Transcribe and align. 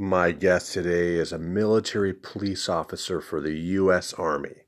My 0.00 0.30
guest 0.30 0.74
today 0.74 1.14
is 1.14 1.32
a 1.32 1.40
military 1.40 2.14
police 2.14 2.68
officer 2.68 3.20
for 3.20 3.40
the 3.40 3.54
U.S. 3.54 4.12
Army. 4.12 4.62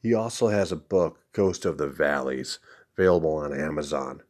He 0.00 0.14
also 0.14 0.46
has 0.48 0.70
a 0.70 0.76
book, 0.76 1.18
Ghost 1.32 1.64
of 1.64 1.78
the 1.78 1.88
Valleys, 1.88 2.60
available 2.96 3.34
on 3.38 3.52
Amazon. 3.52 4.22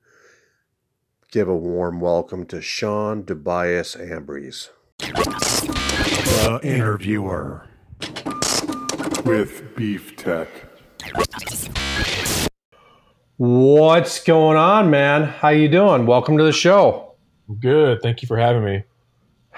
Give 1.30 1.50
a 1.50 1.54
warm 1.54 2.00
welcome 2.00 2.46
to 2.46 2.62
Sean 2.62 3.26
Tobias 3.26 3.94
Ambriz. 3.94 4.70
The 5.00 6.60
Interviewer 6.62 7.68
with 9.26 9.76
Beef 9.76 10.16
Tech. 10.16 10.48
What's 13.36 14.24
going 14.24 14.56
on, 14.56 14.88
man? 14.88 15.24
How 15.24 15.50
you 15.50 15.68
doing? 15.68 16.06
Welcome 16.06 16.38
to 16.38 16.44
the 16.44 16.52
show. 16.52 17.16
Good. 17.60 18.00
Thank 18.00 18.22
you 18.22 18.26
for 18.26 18.38
having 18.38 18.64
me. 18.64 18.84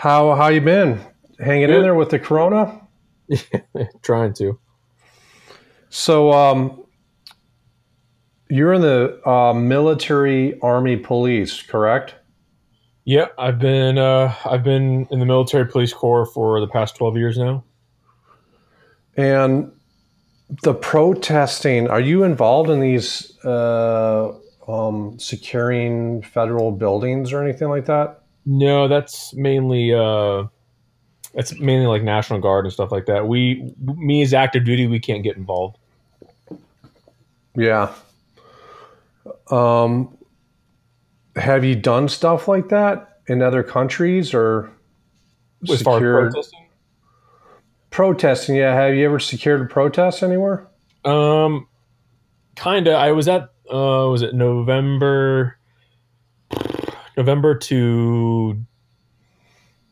How 0.00 0.34
how 0.34 0.48
you 0.48 0.62
been? 0.62 0.98
Hanging 1.38 1.68
in 1.68 1.82
there 1.82 1.94
with 1.94 2.08
the 2.08 2.18
corona? 2.18 2.80
Trying 4.02 4.32
to. 4.34 4.58
So, 5.90 6.32
um, 6.32 6.84
you're 8.48 8.72
in 8.72 8.80
the 8.80 9.20
uh, 9.28 9.52
military 9.52 10.58
army 10.60 10.96
police, 10.96 11.60
correct? 11.60 12.14
Yeah, 13.04 13.26
I've 13.36 13.58
been 13.58 13.98
uh, 13.98 14.34
I've 14.46 14.64
been 14.64 15.06
in 15.10 15.18
the 15.18 15.26
military 15.26 15.66
police 15.66 15.92
corps 15.92 16.24
for 16.24 16.60
the 16.60 16.68
past 16.68 16.96
twelve 16.96 17.18
years 17.18 17.36
now. 17.36 17.62
And 19.18 19.70
the 20.62 20.72
protesting, 20.72 21.88
are 21.88 22.00
you 22.00 22.24
involved 22.24 22.70
in 22.70 22.80
these 22.80 23.36
uh, 23.44 24.32
um, 24.66 25.18
securing 25.18 26.22
federal 26.22 26.72
buildings 26.72 27.34
or 27.34 27.42
anything 27.44 27.68
like 27.68 27.84
that? 27.84 28.19
No, 28.46 28.88
that's 28.88 29.34
mainly 29.34 29.92
uh, 29.94 30.44
that's 31.34 31.58
mainly 31.58 31.86
like 31.86 32.02
National 32.02 32.40
Guard 32.40 32.64
and 32.64 32.72
stuff 32.72 32.90
like 32.90 33.06
that. 33.06 33.28
We, 33.28 33.72
me 33.96 34.22
as 34.22 34.32
active 34.34 34.64
duty, 34.64 34.86
we 34.86 34.98
can't 34.98 35.22
get 35.22 35.36
involved. 35.36 35.76
Yeah. 37.56 37.92
Um, 39.50 40.16
have 41.36 41.64
you 41.64 41.74
done 41.76 42.08
stuff 42.08 42.48
like 42.48 42.68
that 42.70 43.18
in 43.28 43.42
other 43.42 43.62
countries 43.62 44.32
or 44.34 44.70
As 45.68 45.78
secured- 45.78 46.32
protesting, 46.32 46.66
protesting? 47.90 48.56
Yeah. 48.56 48.74
Have 48.74 48.94
you 48.94 49.04
ever 49.04 49.18
secured 49.20 49.60
a 49.62 49.64
protest 49.66 50.22
anywhere? 50.22 50.66
um, 51.04 51.66
kind 52.56 52.86
of. 52.88 52.94
I 52.94 53.12
was 53.12 53.28
at 53.28 53.42
uh, 53.72 54.08
was 54.10 54.22
it 54.22 54.34
November, 54.34 55.56
November 57.20 57.54
to 57.54 58.56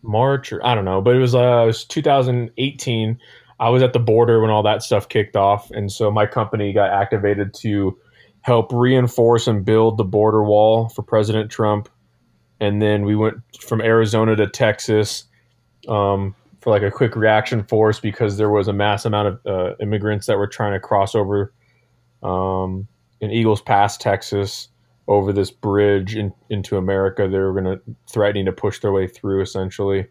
March 0.03 0.51
or 0.51 0.65
I 0.65 0.75
don't 0.75 0.87
know, 0.87 1.03
but 1.03 1.15
it 1.15 1.19
was 1.19 1.34
uh, 1.34 1.62
it 1.65 1.67
was 1.67 1.84
2018. 1.84 3.19
I 3.61 3.69
was 3.69 3.83
at 3.83 3.93
the 3.93 3.98
border 3.98 4.41
when 4.41 4.51
all 4.51 4.62
that 4.62 4.83
stuff 4.83 5.09
kicked 5.09 5.37
off, 5.37 5.71
and 5.73 5.93
so 5.93 6.11
my 6.11 6.25
company 6.27 6.73
got 6.73 6.91
activated 6.91 7.53
to 7.55 7.99
help 8.41 8.73
reinforce 8.73 9.47
and 9.47 9.65
build 9.65 9.99
the 9.99 10.05
border 10.05 10.43
wall 10.43 10.89
for 10.89 11.03
President 11.03 11.51
Trump. 11.51 11.89
And 12.61 12.81
then 12.81 13.05
we 13.05 13.15
went 13.15 13.37
from 13.61 13.83
Arizona 13.83 14.34
to 14.37 14.47
Texas 14.47 15.25
um, 15.87 16.34
for 16.61 16.71
like 16.71 16.83
a 16.83 16.91
quick 16.91 17.15
reaction 17.15 17.62
force 17.65 18.01
because 18.01 18.39
there 18.39 18.49
was 18.49 18.69
a 18.69 18.73
mass 18.73 19.05
amount 19.05 19.29
of 19.29 19.47
uh, 19.47 19.75
immigrants 19.81 20.27
that 20.27 20.39
were 20.39 20.47
trying 20.47 20.73
to 20.73 20.81
cross 20.81 21.15
over 21.15 21.53
um, 22.23 22.89
in 23.21 23.31
Eagles 23.31 23.61
Pass, 23.61 23.99
Texas, 23.99 24.69
over 25.09 25.33
this 25.33 25.51
bridge 25.51 26.14
in, 26.14 26.33
into 26.51 26.77
America. 26.77 27.27
They 27.27 27.39
were 27.39 27.53
going 27.53 27.64
to 27.64 27.81
threatening 28.06 28.45
to 28.45 28.53
push 28.53 28.81
their 28.81 28.92
way 28.92 29.09
through 29.09 29.42
essentially, 29.42 30.06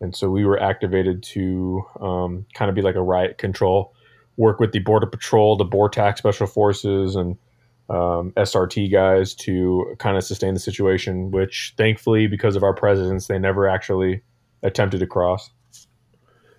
and 0.00 0.16
so 0.16 0.30
we 0.30 0.44
were 0.44 0.60
activated 0.60 1.22
to 1.24 1.82
um, 2.00 2.46
kind 2.54 2.68
of 2.68 2.74
be 2.74 2.82
like 2.82 2.96
a 2.96 3.02
riot 3.02 3.38
control, 3.38 3.94
work 4.36 4.58
with 4.58 4.72
the 4.72 4.78
Border 4.78 5.06
Patrol, 5.06 5.56
the 5.56 5.66
BORTAC 5.66 6.16
Special 6.16 6.46
Forces, 6.46 7.14
and 7.14 7.36
um, 7.90 8.32
SRT 8.36 8.90
guys 8.90 9.34
to 9.34 9.94
kind 9.98 10.16
of 10.16 10.24
sustain 10.24 10.54
the 10.54 10.60
situation. 10.60 11.30
Which 11.30 11.74
thankfully, 11.76 12.26
because 12.26 12.56
of 12.56 12.62
our 12.62 12.74
presence, 12.74 13.26
they 13.26 13.38
never 13.38 13.68
actually 13.68 14.22
attempted 14.62 15.00
to 15.00 15.06
cross. 15.06 15.50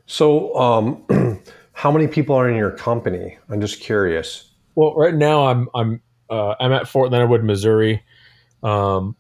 So, 0.06 0.56
um, 0.56 1.42
how 1.74 1.92
many 1.92 2.08
people 2.08 2.36
are 2.36 2.48
in 2.50 2.56
your 2.56 2.72
company? 2.72 3.38
I'm 3.50 3.62
just 3.62 3.80
curious. 3.80 4.52
Well, 4.76 4.94
right 4.96 5.16
now 5.16 5.48
I'm 5.48 5.68
I'm 5.74 6.02
uh, 6.32 6.56
I'm 6.60 6.72
at 6.72 6.88
Fort 6.88 7.12
Leonard 7.12 7.30
Wood, 7.30 7.44
Missouri. 7.44 8.02
Um, 8.64 9.16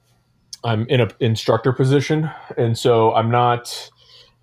I'm 0.63 0.87
in 0.87 1.01
a 1.01 1.09
instructor 1.19 1.73
position, 1.73 2.29
and 2.57 2.77
so 2.77 3.13
I'm 3.13 3.29
not 3.29 3.89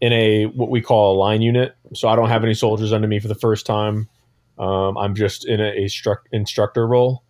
in 0.01 0.12
a 0.12 0.47
what 0.47 0.71
we 0.71 0.81
call 0.81 1.17
a 1.17 1.19
line 1.19 1.41
unit. 1.41 1.75
So 1.95 2.09
I 2.09 2.15
don't 2.15 2.29
have 2.29 2.45
any 2.45 2.55
soldiers 2.55 2.93
under 2.93 3.09
me 3.09 3.19
for 3.19 3.29
the 3.29 3.34
first 3.34 3.67
time. 3.67 4.09
Um, 4.59 4.99
I'm 4.99 5.15
just 5.15 5.47
in 5.47 5.61
a, 5.61 5.69
a 5.69 5.84
struc- 5.87 6.27
instructor 6.33 6.87
role. 6.87 7.25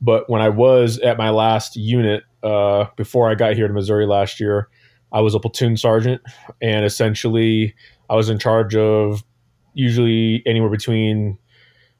But 0.00 0.28
when 0.28 0.42
I 0.42 0.50
was 0.50 0.98
at 1.00 1.16
my 1.16 1.30
last 1.30 1.76
unit 1.76 2.24
uh, 2.42 2.86
before 2.96 3.30
I 3.30 3.34
got 3.34 3.54
here 3.54 3.66
to 3.66 3.72
Missouri 3.72 4.06
last 4.06 4.38
year, 4.38 4.68
I 5.12 5.20
was 5.20 5.34
a 5.34 5.40
platoon 5.40 5.76
sergeant, 5.76 6.20
and 6.60 6.84
essentially 6.84 7.74
I 8.10 8.14
was 8.14 8.28
in 8.28 8.38
charge 8.38 8.76
of 8.76 9.24
usually 9.72 10.42
anywhere 10.46 10.70
between 10.70 11.38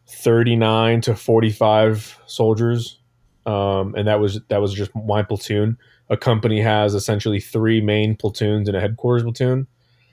39 0.07 1.01
to 1.03 1.17
45 1.17 2.21
soldiers. 2.27 2.99
Um, 3.47 3.95
and 3.95 4.09
that 4.09 4.21
was 4.21 4.41
that 4.49 4.61
was 4.61 4.73
just 4.73 4.91
my 4.95 5.23
platoon. 5.23 5.77
A 6.11 6.17
company 6.17 6.61
has 6.61 6.95
essentially 6.95 7.41
three 7.41 7.81
main 7.81 8.17
platoons 8.17 8.69
and 8.69 8.77
a 8.77 8.81
headquarters 8.81 9.23
platoon. 9.23 9.67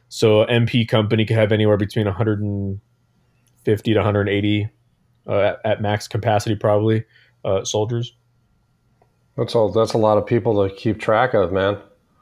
So 0.10 0.46
mp 0.46 0.88
company 0.90 1.26
could 1.26 1.38
have 1.38 1.52
anywhere 1.52 1.78
between 1.78 2.06
150 2.06 3.94
to 3.94 4.00
180 4.00 4.70
uh, 5.28 5.40
at, 5.40 5.60
at 5.64 5.82
max 5.82 6.08
capacity 6.08 6.56
probably 6.56 7.06
uh, 7.46 7.64
soldiers. 7.64 8.16
That's 9.38 9.56
all. 9.56 9.72
That's 9.72 9.94
a 9.94 9.98
lot 9.98 10.18
of 10.18 10.26
people 10.26 10.68
to 10.68 10.76
keep 10.76 11.00
track 11.00 11.34
of, 11.34 11.54
man. 11.54 11.78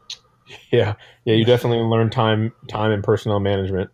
yeah. 0.72 0.94
Yeah 1.25 1.35
you 1.35 1.46
definitely 1.46 1.79
learn 1.79 2.09
time 2.09 2.53
time 2.68 2.91
and 2.91 3.03
personnel 3.03 3.40
management 3.40 3.90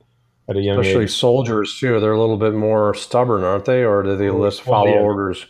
at 0.48 0.56
a 0.58 0.62
young 0.62 0.80
Especially 0.80 1.04
age 1.06 1.12
soldiers 1.12 1.78
too. 1.80 2.00
They're 2.00 2.14
a 2.14 2.20
little 2.20 2.38
bit 2.38 2.54
more 2.54 2.94
stubborn, 2.94 3.44
aren't 3.44 3.66
they? 3.66 3.84
Or 3.84 4.04
do 4.04 4.16
they 4.16 4.28
just 4.28 4.66
Well, 4.66 4.84
follow 4.84 4.96
yeah. 4.96 5.02
orders? 5.02 5.46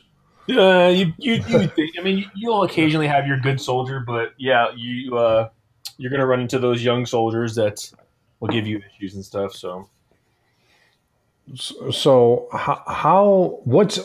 Uh, 0.49 0.89
you 0.93 1.11
you 1.17 1.33
you 1.47 1.67
think. 1.67 1.95
I 1.99 2.03
mean, 2.03 2.29
you'll 2.35 2.63
occasionally 2.63 3.07
have 3.07 3.25
your 3.27 3.39
good 3.39 3.59
soldier, 3.59 3.99
but 4.05 4.33
yeah, 4.37 4.67
you 4.75 5.17
uh, 5.17 5.49
you're 5.97 6.11
gonna 6.11 6.25
run 6.27 6.39
into 6.39 6.59
those 6.59 6.83
young 6.83 7.05
soldiers 7.05 7.55
that 7.55 7.91
will 8.39 8.49
give 8.49 8.67
you 8.67 8.81
issues 8.95 9.15
and 9.15 9.25
stuff. 9.25 9.53
So 9.53 9.89
So, 11.55 12.47
how, 12.51 12.81
how 12.87 13.59
what's 13.63 13.99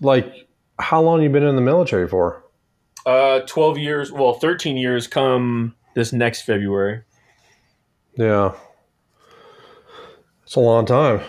like? 0.00 0.48
How 0.78 1.00
long 1.00 1.22
you 1.22 1.30
been 1.30 1.42
in 1.42 1.56
the 1.56 1.62
military 1.62 2.06
for? 2.08 2.42
uh, 3.06 3.40
twelve 3.46 3.78
years, 3.78 4.12
well, 4.12 4.34
thirteen 4.34 4.76
years 4.76 5.06
come 5.06 5.74
this 5.94 6.12
next 6.12 6.42
February. 6.42 7.02
Yeah, 8.16 8.52
it's 10.46 10.54
a 10.54 10.60
long 10.60 10.86
time. 10.86 11.20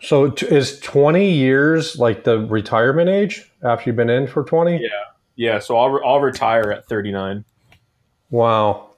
So, 0.00 0.30
t- 0.30 0.46
is 0.46 0.78
twenty 0.80 1.32
years 1.32 1.98
like 1.98 2.22
the 2.24 2.38
retirement 2.46 3.08
age 3.10 3.50
after 3.64 3.90
you've 3.90 3.96
been 3.96 4.10
in 4.10 4.26
for 4.28 4.44
twenty? 4.44 4.74
Yeah. 4.80 4.88
Yeah, 5.34 5.58
so 5.60 5.76
I'll 5.78 5.90
re- 5.90 6.02
I'll 6.04 6.20
retire 6.20 6.70
at 6.72 6.86
thirty 6.86 7.10
nine. 7.12 7.44
Wow, 8.30 8.90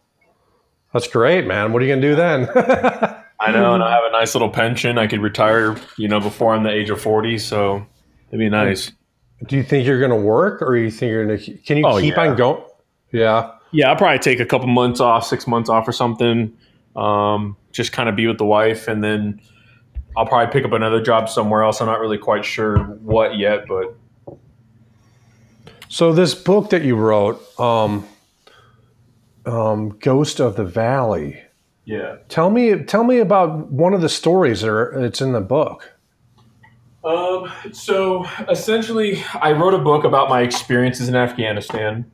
that's 0.92 1.06
great, 1.06 1.46
man. 1.46 1.72
What 1.72 1.82
are 1.82 1.86
you 1.86 1.92
gonna 1.92 2.02
do 2.02 2.14
then? 2.16 2.48
I 3.42 3.52
know, 3.52 3.74
and 3.74 3.82
I 3.82 3.90
have 3.92 4.04
a 4.04 4.10
nice 4.12 4.34
little 4.34 4.50
pension. 4.50 4.98
I 4.98 5.06
could 5.06 5.20
retire, 5.20 5.76
you 5.96 6.08
know, 6.08 6.20
before 6.20 6.54
I'm 6.54 6.62
the 6.62 6.70
age 6.70 6.90
of 6.90 7.00
forty. 7.00 7.38
So 7.38 7.86
it'd 8.28 8.38
be 8.38 8.48
nice. 8.50 8.92
do 9.46 9.56
you 9.56 9.62
think 9.62 9.86
you're 9.86 10.00
gonna 10.00 10.16
work, 10.20 10.60
or 10.62 10.76
you 10.76 10.90
think 10.90 11.10
you're 11.10 11.24
gonna? 11.26 11.38
Can 11.38 11.76
you 11.78 11.86
Oh, 11.86 12.00
keep 12.00 12.16
yeah. 12.16 12.22
on 12.30 12.36
going? 12.36 12.62
Yeah. 13.12 13.52
Yeah, 13.72 13.88
I'll 13.90 13.96
probably 13.96 14.18
take 14.18 14.40
a 14.40 14.46
couple 14.46 14.66
months 14.66 14.98
off, 15.00 15.24
six 15.26 15.46
months 15.46 15.70
off 15.70 15.86
or 15.86 15.92
something. 15.92 16.52
Um, 16.96 17.56
just 17.70 17.92
kind 17.92 18.08
of 18.08 18.16
be 18.16 18.26
with 18.26 18.38
the 18.38 18.44
wife, 18.44 18.88
and 18.88 19.02
then 19.04 19.40
I'll 20.16 20.26
probably 20.26 20.52
pick 20.52 20.64
up 20.64 20.72
another 20.72 21.00
job 21.00 21.28
somewhere 21.28 21.62
else. 21.62 21.80
I'm 21.80 21.86
not 21.86 22.00
really 22.00 22.18
quite 22.18 22.44
sure 22.44 22.78
what 22.78 23.38
yet, 23.38 23.66
but 23.68 23.96
So 25.88 26.12
this 26.12 26.34
book 26.34 26.70
that 26.70 26.82
you 26.82 26.96
wrote, 26.96 27.40
um, 27.58 28.06
um, 29.46 29.96
"Ghost 29.98 30.40
of 30.40 30.56
the 30.56 30.64
Valley," 30.64 31.40
yeah. 31.84 32.16
tell 32.28 32.50
me 32.50 32.84
tell 32.84 33.04
me 33.04 33.18
about 33.18 33.70
one 33.70 33.94
of 33.94 34.00
the 34.00 34.08
stories 34.08 34.60
that 34.60 34.70
are 34.70 35.04
it's 35.04 35.20
in 35.20 35.32
the 35.32 35.40
book. 35.40 35.96
Um, 37.02 37.50
so 37.72 38.26
essentially, 38.48 39.24
I 39.40 39.52
wrote 39.52 39.74
a 39.74 39.78
book 39.78 40.04
about 40.04 40.28
my 40.28 40.42
experiences 40.42 41.08
in 41.08 41.16
Afghanistan, 41.16 42.10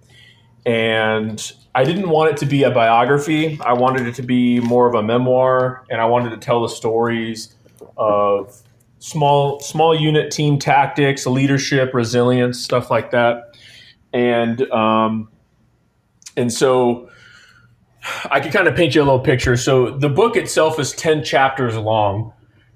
and 0.64 1.52
I 1.74 1.84
didn't 1.84 2.08
want 2.08 2.30
it 2.30 2.36
to 2.38 2.46
be 2.46 2.62
a 2.62 2.70
biography. 2.70 3.58
I 3.64 3.72
wanted 3.72 4.06
it 4.06 4.14
to 4.16 4.22
be 4.22 4.60
more 4.60 4.86
of 4.86 4.94
a 4.94 5.02
memoir, 5.02 5.84
and 5.90 6.00
I 6.00 6.04
wanted 6.04 6.30
to 6.30 6.36
tell 6.36 6.62
the 6.62 6.68
stories 6.68 7.55
of 7.96 8.62
small 8.98 9.60
small 9.60 9.98
unit 9.98 10.30
team 10.30 10.58
tactics, 10.58 11.26
leadership, 11.26 11.94
resilience, 11.94 12.62
stuff 12.62 12.90
like 12.90 13.10
that. 13.12 13.56
And 14.12 14.62
um, 14.70 15.28
and 16.36 16.52
so 16.52 17.08
I 18.30 18.40
can 18.40 18.52
kind 18.52 18.68
of 18.68 18.76
paint 18.76 18.94
you 18.94 19.02
a 19.02 19.04
little 19.04 19.20
picture. 19.20 19.56
So 19.56 19.90
the 19.90 20.08
book 20.08 20.36
itself 20.36 20.78
is 20.78 20.92
10 20.92 21.24
chapters 21.24 21.76
long, 21.76 22.32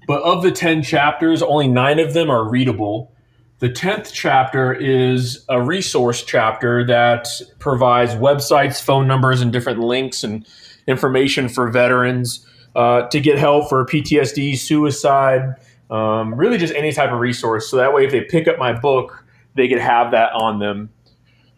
but 0.07 0.21
of 0.23 0.43
the 0.43 0.51
10 0.51 0.83
chapters, 0.83 1.41
only 1.41 1.67
nine 1.67 1.99
of 1.99 2.13
them 2.13 2.29
are 2.29 2.47
readable. 2.47 3.13
The 3.59 3.69
10th 3.69 4.11
chapter 4.11 4.73
is 4.73 5.45
a 5.47 5.61
resource 5.61 6.23
chapter 6.23 6.85
that 6.87 7.27
provides 7.59 8.13
websites, 8.15 8.81
phone 8.81 9.07
numbers, 9.07 9.39
and 9.39 9.53
different 9.53 9.79
links 9.79 10.23
and 10.23 10.47
information 10.87 11.47
for 11.47 11.69
veterans 11.69 12.45
uh, 12.75 13.07
to 13.07 13.19
get 13.19 13.37
help 13.37 13.69
for 13.69 13.85
PTSD, 13.85 14.57
suicide, 14.57 15.55
um, 15.89 16.33
really 16.35 16.57
just 16.57 16.73
any 16.73 16.91
type 16.91 17.11
of 17.11 17.19
resource. 17.19 17.69
So 17.69 17.77
that 17.77 17.93
way, 17.93 18.05
if 18.05 18.11
they 18.11 18.21
pick 18.21 18.47
up 18.47 18.57
my 18.57 18.73
book, 18.73 19.25
they 19.55 19.67
could 19.67 19.79
have 19.79 20.11
that 20.11 20.31
on 20.33 20.59
them. 20.59 20.89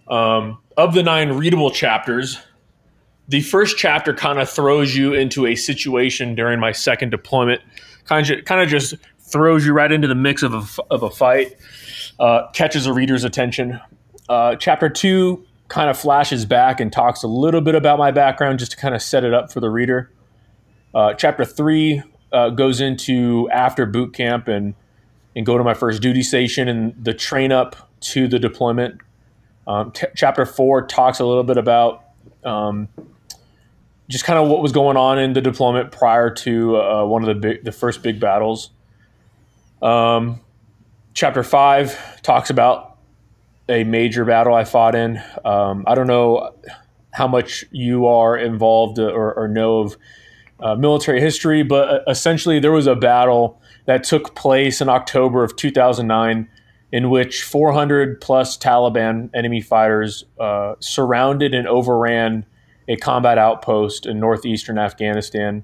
Um, 0.07 0.59
of 0.75 0.93
the 0.93 1.03
nine 1.03 1.33
readable 1.33 1.71
chapters, 1.71 2.39
the 3.27 3.41
first 3.41 3.77
chapter 3.77 4.13
kind 4.13 4.39
of 4.39 4.49
throws 4.49 4.95
you 4.95 5.13
into 5.13 5.45
a 5.45 5.55
situation 5.55 6.35
during 6.35 6.59
my 6.59 6.71
second 6.71 7.11
deployment, 7.11 7.61
kind 8.05 8.29
of 8.29 8.43
kind 8.45 8.61
of 8.61 8.69
just 8.69 8.95
throws 9.19 9.65
you 9.65 9.73
right 9.73 9.91
into 9.91 10.07
the 10.07 10.15
mix 10.15 10.43
of 10.43 10.53
a, 10.53 10.83
of 10.91 11.03
a 11.03 11.09
fight, 11.09 11.55
uh, 12.19 12.47
catches 12.53 12.85
a 12.85 12.93
reader's 12.93 13.23
attention. 13.23 13.79
Uh, 14.27 14.55
chapter 14.55 14.89
two 14.89 15.45
kind 15.67 15.89
of 15.89 15.97
flashes 15.97 16.45
back 16.45 16.79
and 16.79 16.91
talks 16.91 17.23
a 17.23 17.27
little 17.27 17.61
bit 17.61 17.75
about 17.75 17.97
my 17.97 18.11
background 18.11 18.59
just 18.59 18.71
to 18.71 18.77
kind 18.77 18.93
of 18.93 19.01
set 19.01 19.23
it 19.23 19.33
up 19.33 19.51
for 19.51 19.59
the 19.59 19.69
reader. 19.69 20.11
Uh, 20.93 21.13
chapter 21.13 21.43
three 21.45 22.01
uh, 22.31 22.49
goes 22.49 22.81
into 22.81 23.49
after 23.51 23.85
boot 23.85 24.13
camp 24.13 24.47
and 24.47 24.75
and 25.35 25.45
go 25.45 25.57
to 25.57 25.63
my 25.63 25.73
first 25.73 26.01
duty 26.01 26.21
station 26.21 26.67
and 26.67 26.93
the 27.03 27.13
train 27.13 27.51
up 27.51 27.89
to 27.99 28.27
the 28.27 28.37
deployment. 28.37 29.01
Um, 29.65 29.91
t- 29.91 30.07
chapter 30.15 30.45
four 30.45 30.85
talks 30.85 31.19
a 31.19 31.25
little 31.25 31.43
bit 31.43 31.57
about 31.57 32.03
um, 32.43 32.89
just 34.09 34.25
kind 34.25 34.37
of 34.37 34.49
what 34.49 34.61
was 34.61 34.71
going 34.71 34.97
on 34.97 35.17
in 35.17 35.33
the 35.33 35.41
deployment 35.41 35.91
prior 35.91 36.29
to 36.29 36.77
uh, 36.77 37.05
one 37.05 37.23
of 37.23 37.27
the 37.27 37.35
big, 37.35 37.63
the 37.63 37.71
first 37.71 38.03
big 38.03 38.19
battles. 38.19 38.69
Um, 39.81 40.41
chapter 41.13 41.43
five 41.43 42.21
talks 42.21 42.49
about 42.49 42.97
a 43.69 43.83
major 43.83 44.25
battle 44.25 44.53
I 44.53 44.65
fought 44.65 44.93
in. 44.93 45.21
Um, 45.43 45.85
I 45.87 45.95
don't 45.95 46.07
know 46.07 46.53
how 47.11 47.27
much 47.27 47.65
you 47.71 48.05
are 48.05 48.37
involved 48.37 48.99
or, 48.99 49.33
or 49.33 49.47
know 49.47 49.79
of 49.79 49.97
uh, 50.63 50.75
military 50.75 51.19
history, 51.19 51.61
but 51.61 51.89
uh, 51.89 51.99
essentially 52.07 52.57
there 52.59 52.71
was 52.71 52.87
a 52.87 52.95
battle 52.95 53.61
that 53.85 54.03
took 54.03 54.33
place 54.33 54.79
in 54.79 54.87
October 54.87 55.43
of 55.43 55.55
2009 55.57 56.47
in 56.93 57.09
which 57.09 57.43
400 57.43 58.21
plus 58.21 58.57
Taliban 58.57 59.29
enemy 59.33 59.59
fighters 59.61 60.23
uh, 60.39 60.75
surrounded 60.79 61.53
and 61.53 61.67
overran 61.67 62.45
a 62.87 62.95
combat 62.95 63.37
outpost 63.37 64.05
in 64.05 64.19
northeastern 64.19 64.77
Afghanistan. 64.77 65.63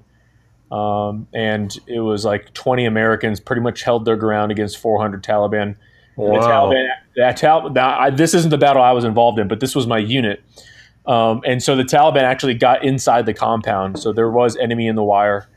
Um, 0.70 1.28
and 1.32 1.76
it 1.86 2.00
was 2.00 2.24
like 2.24 2.52
20 2.52 2.84
Americans 2.84 3.40
pretty 3.40 3.62
much 3.62 3.82
held 3.82 4.04
their 4.04 4.16
ground 4.16 4.52
against 4.52 4.78
400 4.78 5.22
Taliban. 5.22 5.76
Wow. 6.16 6.32
The 6.32 6.46
Taliban, 6.46 6.88
that 7.16 7.36
Tal- 7.36 7.70
that, 7.70 8.00
I, 8.00 8.10
this 8.10 8.34
isn't 8.34 8.50
the 8.50 8.58
battle 8.58 8.82
I 8.82 8.92
was 8.92 9.04
involved 9.04 9.38
in, 9.38 9.48
but 9.48 9.60
this 9.60 9.74
was 9.74 9.86
my 9.86 9.98
unit. 9.98 10.42
Um, 11.06 11.42
and 11.46 11.62
so 11.62 11.76
the 11.76 11.82
Taliban 11.82 12.22
actually 12.22 12.54
got 12.54 12.84
inside 12.84 13.26
the 13.26 13.34
compound. 13.34 13.98
So 13.98 14.12
there 14.12 14.30
was 14.30 14.56
enemy 14.56 14.86
in 14.86 14.96
the 14.96 15.02
wire. 15.02 15.48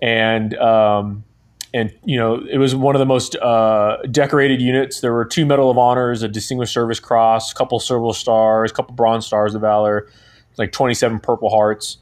And, 0.00 0.54
um, 0.54 1.24
and 1.72 1.94
you 2.04 2.18
know, 2.18 2.44
it 2.50 2.58
was 2.58 2.74
one 2.74 2.94
of 2.94 2.98
the 2.98 3.06
most 3.06 3.36
uh, 3.36 3.98
decorated 4.10 4.60
units. 4.60 5.00
There 5.00 5.12
were 5.12 5.24
two 5.24 5.46
Medal 5.46 5.70
of 5.70 5.78
Honors, 5.78 6.22
a 6.22 6.28
Distinguished 6.28 6.74
Service 6.74 7.00
Cross, 7.00 7.52
a 7.52 7.54
couple 7.54 7.78
Silver 7.80 8.12
Stars, 8.12 8.70
a 8.70 8.74
couple 8.74 8.94
Bronze 8.94 9.26
Stars 9.26 9.54
of 9.54 9.62
Valor, 9.62 10.08
like 10.58 10.72
27 10.72 11.20
Purple 11.20 11.48
Hearts. 11.48 11.98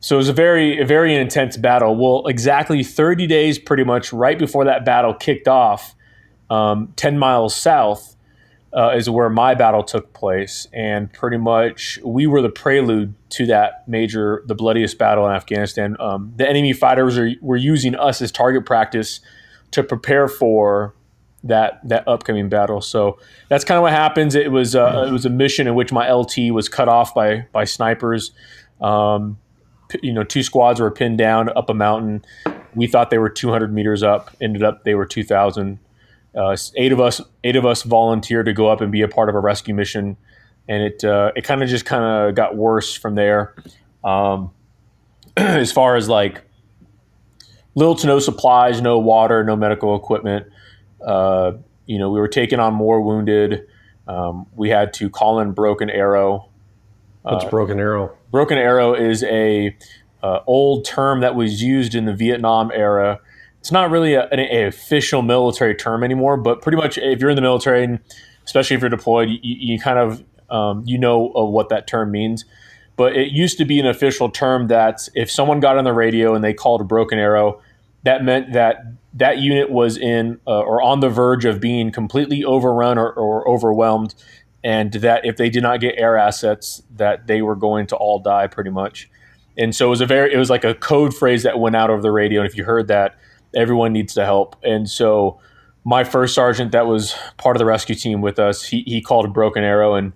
So 0.00 0.14
it 0.16 0.18
was 0.18 0.28
a 0.28 0.32
very, 0.34 0.80
a 0.80 0.86
very 0.86 1.16
intense 1.16 1.56
battle. 1.56 1.96
Well, 1.96 2.28
exactly 2.28 2.84
30 2.84 3.26
days, 3.26 3.58
pretty 3.58 3.82
much 3.82 4.12
right 4.12 4.38
before 4.38 4.64
that 4.66 4.84
battle 4.84 5.12
kicked 5.14 5.48
off, 5.48 5.96
um, 6.50 6.92
10 6.94 7.18
miles 7.18 7.56
south 7.56 8.14
uh, 8.76 8.90
is 8.90 9.08
where 9.08 9.30
my 9.30 9.54
battle 9.54 9.82
took 9.82 10.12
place, 10.12 10.66
and 10.72 11.12
pretty 11.12 11.38
much 11.38 11.98
we 12.04 12.26
were 12.26 12.42
the 12.42 12.50
prelude 12.50 13.14
to 13.30 13.46
that 13.46 13.88
major, 13.88 14.42
the 14.46 14.54
bloodiest 14.54 14.98
battle 14.98 15.26
in 15.26 15.32
Afghanistan. 15.34 15.96
Um, 15.98 16.32
the 16.36 16.48
enemy 16.48 16.72
fighters 16.72 17.16
are, 17.18 17.30
were 17.40 17.56
using 17.56 17.94
us 17.94 18.20
as 18.20 18.30
target 18.30 18.66
practice 18.66 19.20
to 19.70 19.82
prepare 19.82 20.28
for 20.28 20.94
that 21.44 21.80
that 21.88 22.06
upcoming 22.06 22.48
battle. 22.48 22.80
So 22.80 23.18
that's 23.48 23.64
kind 23.64 23.76
of 23.76 23.82
what 23.82 23.92
happens. 23.92 24.34
It 24.34 24.50
was 24.50 24.74
uh, 24.74 25.06
it 25.08 25.12
was 25.12 25.24
a 25.24 25.30
mission 25.30 25.66
in 25.66 25.74
which 25.74 25.92
my 25.92 26.10
LT 26.10 26.50
was 26.52 26.68
cut 26.68 26.88
off 26.88 27.14
by 27.14 27.46
by 27.52 27.64
snipers. 27.64 28.32
Um, 28.80 29.38
you 30.02 30.12
know, 30.12 30.24
two 30.24 30.42
squads 30.42 30.80
were 30.80 30.90
pinned 30.90 31.18
down 31.18 31.48
up 31.56 31.70
a 31.70 31.74
mountain. 31.74 32.24
We 32.74 32.86
thought 32.86 33.10
they 33.10 33.18
were 33.18 33.30
200 33.30 33.72
meters 33.72 34.02
up. 34.02 34.30
Ended 34.40 34.62
up 34.62 34.84
they 34.84 34.94
were 34.94 35.06
2,000. 35.06 35.78
Uh, 36.38 36.56
eight 36.76 36.92
of 36.92 37.00
us 37.00 37.20
eight 37.42 37.56
of 37.56 37.66
us 37.66 37.82
volunteered 37.82 38.46
to 38.46 38.52
go 38.52 38.68
up 38.68 38.80
and 38.80 38.92
be 38.92 39.02
a 39.02 39.08
part 39.08 39.28
of 39.28 39.34
a 39.34 39.40
rescue 39.40 39.74
mission, 39.74 40.16
and 40.68 40.82
it 40.84 41.02
uh, 41.02 41.32
it 41.34 41.42
kind 41.42 41.62
of 41.62 41.68
just 41.68 41.84
kind 41.84 42.04
of 42.04 42.34
got 42.36 42.56
worse 42.56 42.94
from 42.94 43.16
there. 43.16 43.54
Um, 44.04 44.52
as 45.36 45.72
far 45.72 45.96
as 45.96 46.08
like 46.08 46.42
little 47.74 47.96
to 47.96 48.06
no 48.06 48.20
supplies, 48.20 48.80
no 48.80 48.98
water, 48.98 49.42
no 49.42 49.56
medical 49.56 49.96
equipment. 49.96 50.46
Uh, 51.04 51.52
you 51.86 51.98
know, 51.98 52.10
we 52.10 52.20
were 52.20 52.28
taking 52.28 52.60
on 52.60 52.72
more 52.72 53.00
wounded. 53.00 53.66
Um, 54.06 54.46
we 54.54 54.68
had 54.68 54.92
to 54.94 55.10
call 55.10 55.40
in 55.40 55.52
Broken 55.52 55.90
Arrow. 55.90 56.48
What's 57.22 57.44
Broken 57.44 57.78
Arrow? 57.78 58.16
Broken 58.30 58.58
Arrow 58.58 58.94
is 58.94 59.22
a 59.24 59.76
uh, 60.22 60.40
old 60.46 60.84
term 60.84 61.20
that 61.20 61.34
was 61.34 61.62
used 61.62 61.94
in 61.94 62.04
the 62.04 62.14
Vietnam 62.14 62.70
era. 62.72 63.20
It's 63.60 63.72
not 63.72 63.90
really 63.90 64.14
a, 64.14 64.28
an, 64.28 64.40
a 64.40 64.66
official 64.66 65.22
military 65.22 65.74
term 65.74 66.04
anymore, 66.04 66.36
but 66.36 66.62
pretty 66.62 66.76
much 66.76 66.98
if 66.98 67.20
you're 67.20 67.30
in 67.30 67.36
the 67.36 67.42
military, 67.42 67.84
and 67.84 67.98
especially 68.44 68.76
if 68.76 68.82
you're 68.82 68.90
deployed, 68.90 69.28
you, 69.28 69.38
you 69.42 69.78
kind 69.80 69.98
of 69.98 70.24
um, 70.50 70.82
you 70.86 70.98
know 70.98 71.30
of 71.32 71.50
what 71.50 71.68
that 71.68 71.86
term 71.86 72.10
means. 72.10 72.44
But 72.96 73.16
it 73.16 73.30
used 73.30 73.58
to 73.58 73.64
be 73.64 73.78
an 73.78 73.86
official 73.86 74.28
term 74.28 74.68
that 74.68 75.08
if 75.14 75.30
someone 75.30 75.60
got 75.60 75.78
on 75.78 75.84
the 75.84 75.92
radio 75.92 76.34
and 76.34 76.42
they 76.42 76.52
called 76.54 76.80
a 76.80 76.84
Broken 76.84 77.18
Arrow, 77.18 77.60
that 78.02 78.24
meant 78.24 78.52
that 78.52 78.84
that 79.14 79.38
unit 79.38 79.70
was 79.70 79.96
in 79.96 80.40
uh, 80.46 80.60
or 80.60 80.82
on 80.82 81.00
the 81.00 81.08
verge 81.08 81.44
of 81.44 81.60
being 81.60 81.90
completely 81.90 82.44
overrun 82.44 82.98
or, 82.98 83.12
or 83.12 83.48
overwhelmed 83.48 84.14
and 84.64 84.92
that 84.94 85.24
if 85.24 85.36
they 85.36 85.48
did 85.48 85.62
not 85.62 85.80
get 85.80 85.94
air 85.96 86.16
assets 86.16 86.82
that 86.96 87.26
they 87.26 87.42
were 87.42 87.56
going 87.56 87.86
to 87.86 87.96
all 87.96 88.18
die 88.18 88.46
pretty 88.46 88.70
much 88.70 89.08
and 89.56 89.74
so 89.74 89.86
it 89.86 89.90
was 89.90 90.00
a 90.00 90.06
very 90.06 90.32
it 90.32 90.36
was 90.36 90.50
like 90.50 90.64
a 90.64 90.74
code 90.74 91.14
phrase 91.14 91.42
that 91.42 91.58
went 91.58 91.76
out 91.76 91.90
over 91.90 92.02
the 92.02 92.10
radio 92.10 92.40
and 92.40 92.48
if 92.48 92.56
you 92.56 92.64
heard 92.64 92.88
that 92.88 93.16
everyone 93.54 93.92
needs 93.92 94.14
to 94.14 94.24
help 94.24 94.56
and 94.62 94.88
so 94.88 95.40
my 95.84 96.04
first 96.04 96.34
sergeant 96.34 96.72
that 96.72 96.86
was 96.86 97.14
part 97.36 97.56
of 97.56 97.58
the 97.58 97.64
rescue 97.64 97.94
team 97.94 98.20
with 98.20 98.38
us 98.38 98.64
he, 98.64 98.82
he 98.86 99.00
called 99.00 99.24
a 99.24 99.28
broken 99.28 99.64
arrow 99.64 99.94
and 99.94 100.12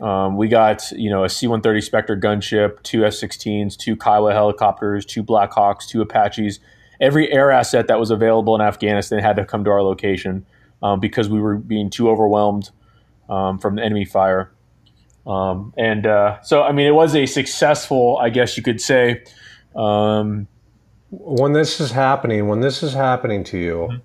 um, 0.00 0.36
we 0.36 0.48
got 0.48 0.90
you 0.92 1.10
know 1.10 1.24
a 1.24 1.28
c-130 1.28 1.82
spectre 1.82 2.16
gunship 2.16 2.82
two 2.82 3.04
f-16s 3.04 3.76
two 3.76 3.96
kiowa 3.96 4.32
helicopters 4.32 5.04
two 5.04 5.22
blackhawks 5.22 5.86
two 5.86 6.00
apaches 6.00 6.60
every 7.00 7.30
air 7.32 7.50
asset 7.50 7.88
that 7.88 7.98
was 7.98 8.10
available 8.10 8.54
in 8.54 8.60
afghanistan 8.60 9.20
had 9.20 9.36
to 9.36 9.44
come 9.44 9.64
to 9.64 9.70
our 9.70 9.82
location 9.82 10.44
um, 10.82 11.00
because 11.00 11.28
we 11.28 11.40
were 11.40 11.56
being 11.56 11.90
too 11.90 12.08
overwhelmed 12.08 12.70
um, 13.28 13.58
from 13.58 13.76
the 13.76 13.82
enemy 13.82 14.04
fire. 14.04 14.50
Um, 15.26 15.74
and 15.76 16.06
uh, 16.06 16.40
so, 16.42 16.62
I 16.62 16.72
mean, 16.72 16.86
it 16.86 16.94
was 16.94 17.14
a 17.14 17.26
successful, 17.26 18.18
I 18.18 18.30
guess 18.30 18.56
you 18.56 18.62
could 18.62 18.80
say. 18.80 19.22
Um, 19.76 20.48
When 21.10 21.52
this 21.52 21.80
is 21.80 21.90
happening, 21.92 22.48
when 22.48 22.60
this 22.60 22.82
is 22.82 22.92
happening 22.92 23.44
to 23.44 23.58
you, 23.58 24.00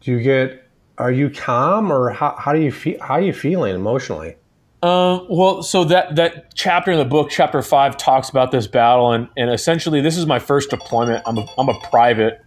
do 0.00 0.12
you 0.12 0.20
get? 0.20 0.68
Are 0.98 1.12
you 1.12 1.30
calm, 1.30 1.90
or 1.90 2.10
how, 2.10 2.34
how 2.38 2.52
do 2.52 2.60
you 2.60 2.72
feel? 2.72 2.98
How 3.00 3.14
are 3.14 3.20
you 3.20 3.32
feeling 3.32 3.74
emotionally? 3.74 4.36
uh, 4.82 5.20
well, 5.28 5.62
so 5.62 5.84
that 5.84 6.16
that 6.16 6.54
chapter 6.54 6.90
in 6.90 6.98
the 6.98 7.04
book, 7.04 7.28
chapter 7.30 7.60
five, 7.60 7.96
talks 7.96 8.30
about 8.30 8.50
this 8.50 8.66
battle, 8.66 9.12
and, 9.12 9.28
and 9.36 9.50
essentially, 9.50 10.00
this 10.00 10.16
is 10.16 10.24
my 10.26 10.38
first 10.38 10.70
deployment. 10.70 11.22
I'm 11.26 11.36
a, 11.36 11.46
I'm 11.58 11.68
a 11.68 11.78
private, 11.80 12.42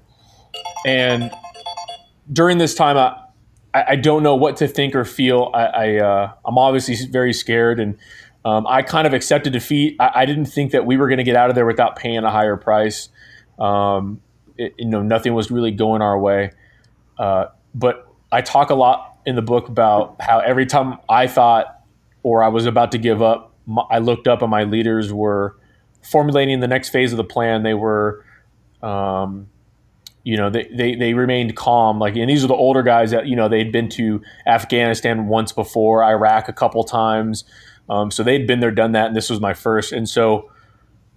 and 0.86 1.32
during 2.32 2.58
this 2.58 2.74
time, 2.74 2.98
I, 2.98 3.16
I, 3.74 3.84
I 3.90 3.96
don't 3.98 4.24
know 4.24 4.36
what 4.36 4.58
to 4.58 4.68
think 4.68 4.96
or 4.96 5.06
feel. 5.06 5.52
I, 5.54 5.66
I 5.66 5.98
uh, 5.98 6.34
I'm 6.44 6.58
obviously 6.58 6.96
very 7.12 7.34
scared, 7.34 7.80
and 7.80 8.00
um, 8.44 8.66
I 8.66 8.82
kind 8.82 9.06
of 9.06 9.14
accepted 9.14 9.54
defeat. 9.54 9.96
I, 10.00 10.12
I 10.16 10.26
didn't 10.26 10.46
think 10.46 10.72
that 10.72 10.88
we 10.88 10.98
were 10.98 11.08
going 11.08 11.20
to 11.20 11.24
get 11.24 11.36
out 11.36 11.50
of 11.50 11.56
there 11.56 11.68
without 11.68 11.98
paying 11.98 12.24
a 12.24 12.32
higher 12.32 12.58
price. 12.58 13.10
Um, 13.60 14.22
it, 14.58 14.74
you 14.78 14.86
know, 14.86 15.02
nothing 15.02 15.34
was 15.34 15.52
really 15.52 15.72
going 15.72 16.02
our 16.02 16.18
way. 16.18 16.52
Uh, 17.18 17.46
but 17.74 18.08
I 18.32 18.42
talk 18.42 18.70
a 18.70 18.76
lot 18.76 19.18
in 19.26 19.36
the 19.36 19.42
book 19.42 19.68
about 19.68 20.16
how 20.20 20.40
every 20.40 20.66
time 20.66 20.98
I 21.08 21.28
thought 21.28 21.82
or 22.24 22.44
I 22.44 22.48
was 22.50 22.66
about 22.66 22.92
to 22.94 22.98
give 22.98 23.22
up, 23.22 23.54
my, 23.66 23.84
I 23.90 24.00
looked 24.00 24.28
up 24.28 24.42
and 24.42 24.52
my 24.52 24.64
leaders 24.64 25.14
were 25.14 25.58
formulating 26.02 26.60
the 26.60 26.68
next 26.68 26.90
phase 26.90 27.14
of 27.14 27.18
the 27.18 27.24
plan. 27.24 27.64
They 27.64 27.74
were 27.74 28.26
um, 28.82 29.48
you 30.24 30.38
know 30.38 30.50
they, 30.50 30.68
they 30.74 30.96
they 30.96 31.14
remained 31.14 31.56
calm 31.56 32.00
like 32.00 32.16
and 32.16 32.30
these 32.30 32.44
are 32.44 32.48
the 32.48 32.54
older 32.54 32.82
guys 32.82 33.12
that 33.12 33.28
you 33.28 33.36
know 33.36 33.50
they'd 33.50 33.72
been 33.72 33.90
to 33.90 34.22
afghanistan 34.48 35.28
once 35.28 35.52
before 35.52 36.04
iraq 36.04 36.48
a 36.48 36.54
couple 36.54 36.84
times 36.84 37.44
um, 37.90 38.10
so 38.10 38.24
they'd 38.24 38.48
been 38.48 38.62
there 38.62 38.72
done 38.72 38.94
that 38.94 39.08
and 39.08 39.16
this 39.16 39.30
was 39.30 39.42
my 39.42 39.54
first 39.54 39.92
and 39.92 40.08
so 40.08 40.50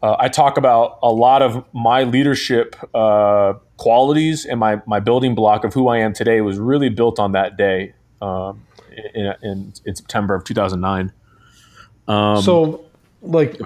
uh, 0.03 0.17
I 0.19 0.29
talk 0.29 0.59
about 0.59 0.99
a 1.03 1.11
lot 1.11 1.43
of 1.43 1.65
my 1.73 2.05
leadership 2.05 2.77
uh, 2.95 3.55
qualities 3.77 4.45
and 4.45 4.61
my, 4.61 4.81
my 4.87 5.01
building 5.01 5.35
block 5.35 5.65
of 5.65 5.75
who 5.75 5.89
I 5.89 5.99
am 5.99 6.13
today 6.13 6.41
was 6.41 6.59
really 6.59 6.89
built 6.89 7.19
on 7.19 7.33
that 7.33 7.57
day 7.57 7.95
um, 8.21 8.63
in, 9.15 9.35
in, 9.43 9.73
in, 9.85 9.97
September 9.97 10.35
of 10.35 10.45
2009. 10.45 11.13
Um, 12.09 12.43
so, 12.43 12.85
like, 13.23 13.59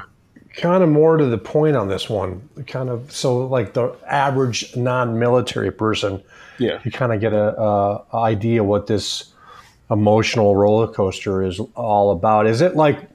kind 0.56 0.82
of 0.82 0.88
more 0.88 1.16
to 1.16 1.26
the 1.26 1.38
point 1.38 1.76
on 1.76 1.88
this 1.88 2.08
one, 2.08 2.49
kind 2.66 2.88
of 2.88 3.10
so 3.12 3.46
like 3.46 3.75
the 3.75 3.94
average 4.06 4.75
non-military 4.76 5.70
person, 5.70 6.22
yeah, 6.58 6.80
you 6.84 6.90
kind 6.90 7.12
of 7.12 7.20
get 7.20 7.32
a, 7.32 7.60
a 7.60 8.04
idea 8.14 8.64
what 8.64 8.87
this 8.87 9.32
emotional 9.90 10.56
roller 10.56 10.88
coaster 10.88 11.42
is 11.42 11.60
all 11.75 12.12
about. 12.12 12.46
Is 12.46 12.60
it 12.60 12.76
like 12.76 13.10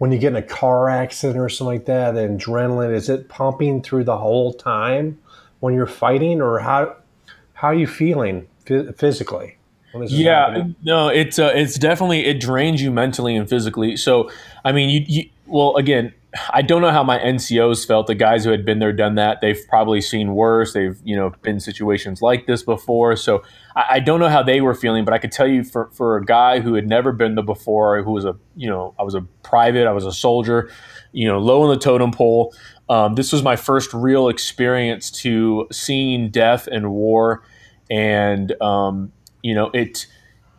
when 0.00 0.10
you 0.10 0.18
get 0.18 0.28
in 0.28 0.36
a 0.36 0.42
car 0.42 0.88
accident 0.88 1.38
or 1.38 1.50
something 1.50 1.74
like 1.74 1.84
that, 1.84 2.12
the 2.12 2.20
adrenaline 2.20 2.94
is 2.94 3.10
it 3.10 3.28
pumping 3.28 3.82
through 3.82 4.02
the 4.02 4.16
whole 4.16 4.54
time 4.54 5.18
when 5.60 5.74
you're 5.74 5.86
fighting, 5.86 6.40
or 6.40 6.58
how 6.58 6.96
how 7.52 7.68
are 7.68 7.74
you 7.74 7.86
feeling 7.86 8.48
physically? 8.64 9.58
Yeah, 9.92 10.52
happening? 10.52 10.74
no, 10.82 11.08
it's 11.08 11.38
uh, 11.38 11.52
it's 11.54 11.78
definitely 11.78 12.24
it 12.24 12.40
drains 12.40 12.80
you 12.80 12.90
mentally 12.90 13.36
and 13.36 13.46
physically. 13.46 13.98
So, 13.98 14.30
I 14.64 14.72
mean, 14.72 14.88
you, 14.88 15.04
you 15.06 15.30
well 15.44 15.76
again, 15.76 16.14
I 16.52 16.62
don't 16.62 16.80
know 16.80 16.90
how 16.90 17.02
my 17.02 17.18
NCOs 17.18 17.86
felt. 17.86 18.06
The 18.06 18.14
guys 18.14 18.44
who 18.44 18.50
had 18.50 18.64
been 18.64 18.78
there, 18.78 18.92
done 18.92 19.16
that, 19.16 19.40
they've 19.40 19.60
probably 19.68 20.00
seen 20.00 20.34
worse. 20.34 20.72
They've 20.72 20.98
you 21.04 21.16
know 21.16 21.32
been 21.42 21.58
situations 21.58 22.22
like 22.22 22.46
this 22.46 22.62
before. 22.62 23.16
So 23.16 23.42
I, 23.74 23.84
I, 23.90 24.00
don't 24.00 24.20
know 24.20 24.28
how 24.28 24.42
they 24.42 24.60
were 24.60 24.74
feeling, 24.74 25.04
but 25.04 25.12
I 25.12 25.18
could 25.18 25.32
tell 25.32 25.48
you 25.48 25.64
for 25.64 25.90
for 25.92 26.16
a 26.16 26.24
guy 26.24 26.60
who 26.60 26.74
had 26.74 26.88
never 26.88 27.12
been 27.12 27.34
there 27.34 27.44
before, 27.44 28.02
who 28.02 28.12
was 28.12 28.24
a 28.24 28.36
you 28.54 28.68
know 28.68 28.94
I 28.98 29.02
was 29.02 29.14
a 29.14 29.22
private, 29.42 29.86
I 29.86 29.92
was 29.92 30.04
a 30.04 30.12
soldier, 30.12 30.70
you 31.12 31.26
know, 31.26 31.38
low 31.38 31.62
on 31.62 31.70
the 31.70 31.78
totem 31.78 32.12
pole. 32.12 32.54
Um, 32.88 33.14
this 33.14 33.32
was 33.32 33.42
my 33.42 33.56
first 33.56 33.92
real 33.92 34.28
experience 34.28 35.10
to 35.22 35.66
seeing 35.72 36.30
death 36.30 36.68
and 36.68 36.92
war, 36.92 37.42
and 37.90 38.60
um, 38.62 39.12
you 39.42 39.54
know 39.54 39.70
it 39.74 40.06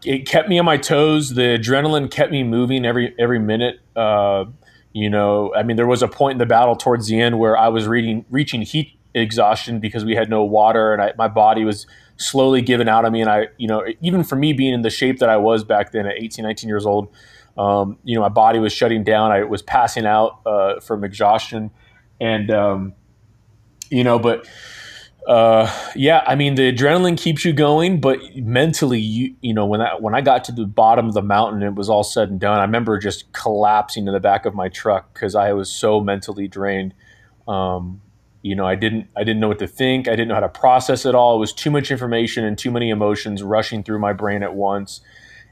it 0.03 0.27
kept 0.27 0.49
me 0.49 0.59
on 0.59 0.65
my 0.65 0.77
toes. 0.77 1.29
The 1.29 1.59
adrenaline 1.59 2.09
kept 2.11 2.31
me 2.31 2.43
moving 2.43 2.85
every 2.85 3.15
every 3.17 3.39
minute. 3.39 3.79
Uh, 3.95 4.45
you 4.93 5.10
know, 5.10 5.53
I 5.55 5.63
mean, 5.63 5.77
there 5.77 5.88
was 5.88 6.01
a 6.01 6.07
point 6.07 6.33
in 6.33 6.38
the 6.39 6.45
battle 6.45 6.75
towards 6.75 7.07
the 7.07 7.19
end 7.19 7.39
where 7.39 7.57
I 7.57 7.69
was 7.69 7.88
reading, 7.88 8.25
reaching 8.29 8.62
heat 8.62 8.98
exhaustion 9.13 9.79
because 9.79 10.05
we 10.05 10.15
had 10.15 10.29
no 10.29 10.43
water 10.43 10.93
and 10.93 11.01
I, 11.01 11.13
my 11.17 11.27
body 11.27 11.63
was 11.63 11.88
slowly 12.17 12.62
giving 12.62 12.88
out 12.88 13.05
on 13.05 13.12
me. 13.12 13.21
And 13.21 13.29
I, 13.29 13.48
you 13.57 13.67
know, 13.67 13.86
even 14.01 14.24
for 14.24 14.36
me 14.36 14.53
being 14.53 14.74
in 14.74 14.81
the 14.81 14.89
shape 14.89 15.19
that 15.19 15.29
I 15.29 15.38
was 15.38 15.63
back 15.63 15.91
then 15.91 16.05
at 16.05 16.15
18, 16.17 16.43
19 16.43 16.67
years 16.67 16.86
old, 16.86 17.10
um, 17.57 17.98
you 18.03 18.15
know, 18.15 18.21
my 18.21 18.29
body 18.29 18.60
was 18.60 18.74
shutting 18.74 19.03
down. 19.03 19.31
I 19.31 19.43
was 19.43 19.62
passing 19.62 20.05
out 20.05 20.39
uh, 20.45 20.79
from 20.79 21.03
exhaustion. 21.03 21.71
And, 22.19 22.51
um, 22.51 22.93
you 23.89 24.03
know, 24.03 24.19
but 24.19 24.48
uh, 25.27 25.71
yeah, 25.95 26.23
I 26.25 26.35
mean 26.35 26.55
the 26.55 26.71
adrenaline 26.71 27.17
keeps 27.17 27.45
you 27.45 27.53
going, 27.53 28.01
but 28.01 28.19
mentally, 28.35 28.99
you 28.99 29.35
you 29.41 29.53
know 29.53 29.65
when 29.65 29.81
I 29.81 29.95
when 29.95 30.15
I 30.15 30.21
got 30.21 30.43
to 30.45 30.51
the 30.51 30.65
bottom 30.65 31.07
of 31.07 31.13
the 31.13 31.21
mountain, 31.21 31.61
it 31.61 31.75
was 31.75 31.89
all 31.89 32.03
said 32.03 32.29
and 32.29 32.39
done. 32.39 32.57
I 32.57 32.63
remember 32.63 32.97
just 32.97 33.31
collapsing 33.31 34.07
in 34.07 34.13
the 34.13 34.19
back 34.19 34.45
of 34.45 34.55
my 34.55 34.67
truck 34.67 35.13
because 35.13 35.35
I 35.35 35.53
was 35.53 35.71
so 35.71 36.01
mentally 36.01 36.47
drained. 36.47 36.95
Um, 37.47 38.01
you 38.41 38.55
know, 38.55 38.65
I 38.65 38.73
didn't 38.73 39.09
I 39.15 39.23
didn't 39.23 39.39
know 39.39 39.47
what 39.47 39.59
to 39.59 39.67
think. 39.67 40.07
I 40.07 40.11
didn't 40.11 40.29
know 40.29 40.33
how 40.33 40.39
to 40.41 40.49
process 40.49 41.05
it 41.05 41.13
all. 41.13 41.35
It 41.35 41.39
was 41.39 41.53
too 41.53 41.69
much 41.69 41.91
information 41.91 42.43
and 42.43 42.57
too 42.57 42.71
many 42.71 42.89
emotions 42.89 43.43
rushing 43.43 43.83
through 43.83 43.99
my 43.99 44.13
brain 44.13 44.41
at 44.41 44.55
once, 44.55 45.01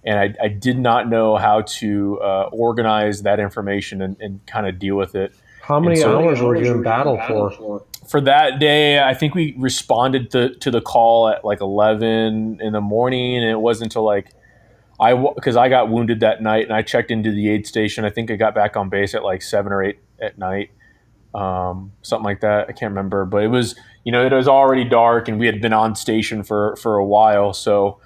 and 0.04 0.18
I, 0.18 0.46
I 0.46 0.48
did 0.48 0.80
not 0.80 1.08
know 1.08 1.38
how 1.38 1.62
to 1.62 2.20
uh, 2.22 2.50
organize 2.52 3.22
that 3.22 3.40
information 3.40 4.02
and, 4.02 4.18
and 4.20 4.46
kind 4.48 4.66
of 4.66 4.80
deal 4.80 4.96
with 4.96 5.14
it. 5.14 5.36
How 5.70 5.80
many 5.80 5.98
so, 5.98 6.20
hours 6.20 6.42
were 6.42 6.56
you 6.56 6.72
in 6.72 6.82
battle 6.82 7.22
for? 7.28 7.86
for 8.10 8.20
that 8.22 8.60
day, 8.60 9.00
I 9.00 9.14
think 9.14 9.36
we 9.36 9.54
responded 9.56 10.32
to, 10.32 10.56
to 10.56 10.72
the 10.72 10.82
call 10.82 11.30
at 11.30 11.46
like 11.46 11.62
11 11.62 12.60
in 12.60 12.74
the 12.74 12.82
morning. 12.82 13.38
And 13.38 13.48
it 13.48 13.60
wasn't 13.60 13.90
until 13.90 14.04
like, 14.04 14.32
I, 15.00 15.14
because 15.14 15.56
I 15.56 15.70
got 15.70 15.90
wounded 15.90 16.22
that 16.22 16.42
night 16.42 16.64
and 16.64 16.74
I 16.74 16.82
checked 16.82 17.12
into 17.12 17.32
the 17.32 17.48
aid 17.50 17.68
station. 17.68 18.04
I 18.04 18.10
think 18.10 18.32
I 18.32 18.36
got 18.36 18.56
back 18.56 18.76
on 18.76 18.90
base 18.90 19.14
at 19.14 19.24
like 19.24 19.44
seven 19.44 19.72
or 19.72 19.84
eight 19.84 20.00
at 20.20 20.40
night, 20.40 20.72
um, 21.36 21.92
something 22.02 22.26
like 22.26 22.42
that. 22.42 22.68
I 22.68 22.72
can't 22.72 22.90
remember, 22.90 23.26
but 23.26 23.44
it 23.44 23.50
was, 23.50 23.76
you 24.04 24.12
know, 24.12 24.26
it 24.26 24.34
was 24.34 24.48
already 24.48 24.86
dark 24.86 25.28
and 25.28 25.40
we 25.40 25.46
had 25.46 25.62
been 25.62 25.74
on 25.74 25.96
station 25.96 26.42
for, 26.42 26.78
for 26.78 26.96
a 26.96 27.06
while. 27.06 27.54
So, 27.54 28.00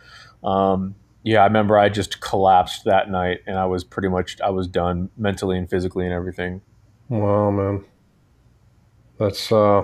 um, 0.43 0.96
yeah, 1.24 1.39
I 1.39 1.46
remember 1.46 1.77
I 1.77 1.88
just 1.88 2.20
collapsed 2.20 2.84
that 2.84 3.10
night 3.10 3.39
and 3.48 3.58
I 3.58 3.67
was 3.67 3.86
pretty 3.86 4.10
much, 4.10 4.41
I 4.41 4.50
was 4.50 4.67
done 4.67 5.12
mentally 5.15 5.58
and 5.58 5.70
physically 5.70 6.03
and 6.03 6.13
everything. 6.13 6.62
Wow, 7.10 7.51
man. 7.51 7.86
That's 9.19 9.51
uh, 9.51 9.83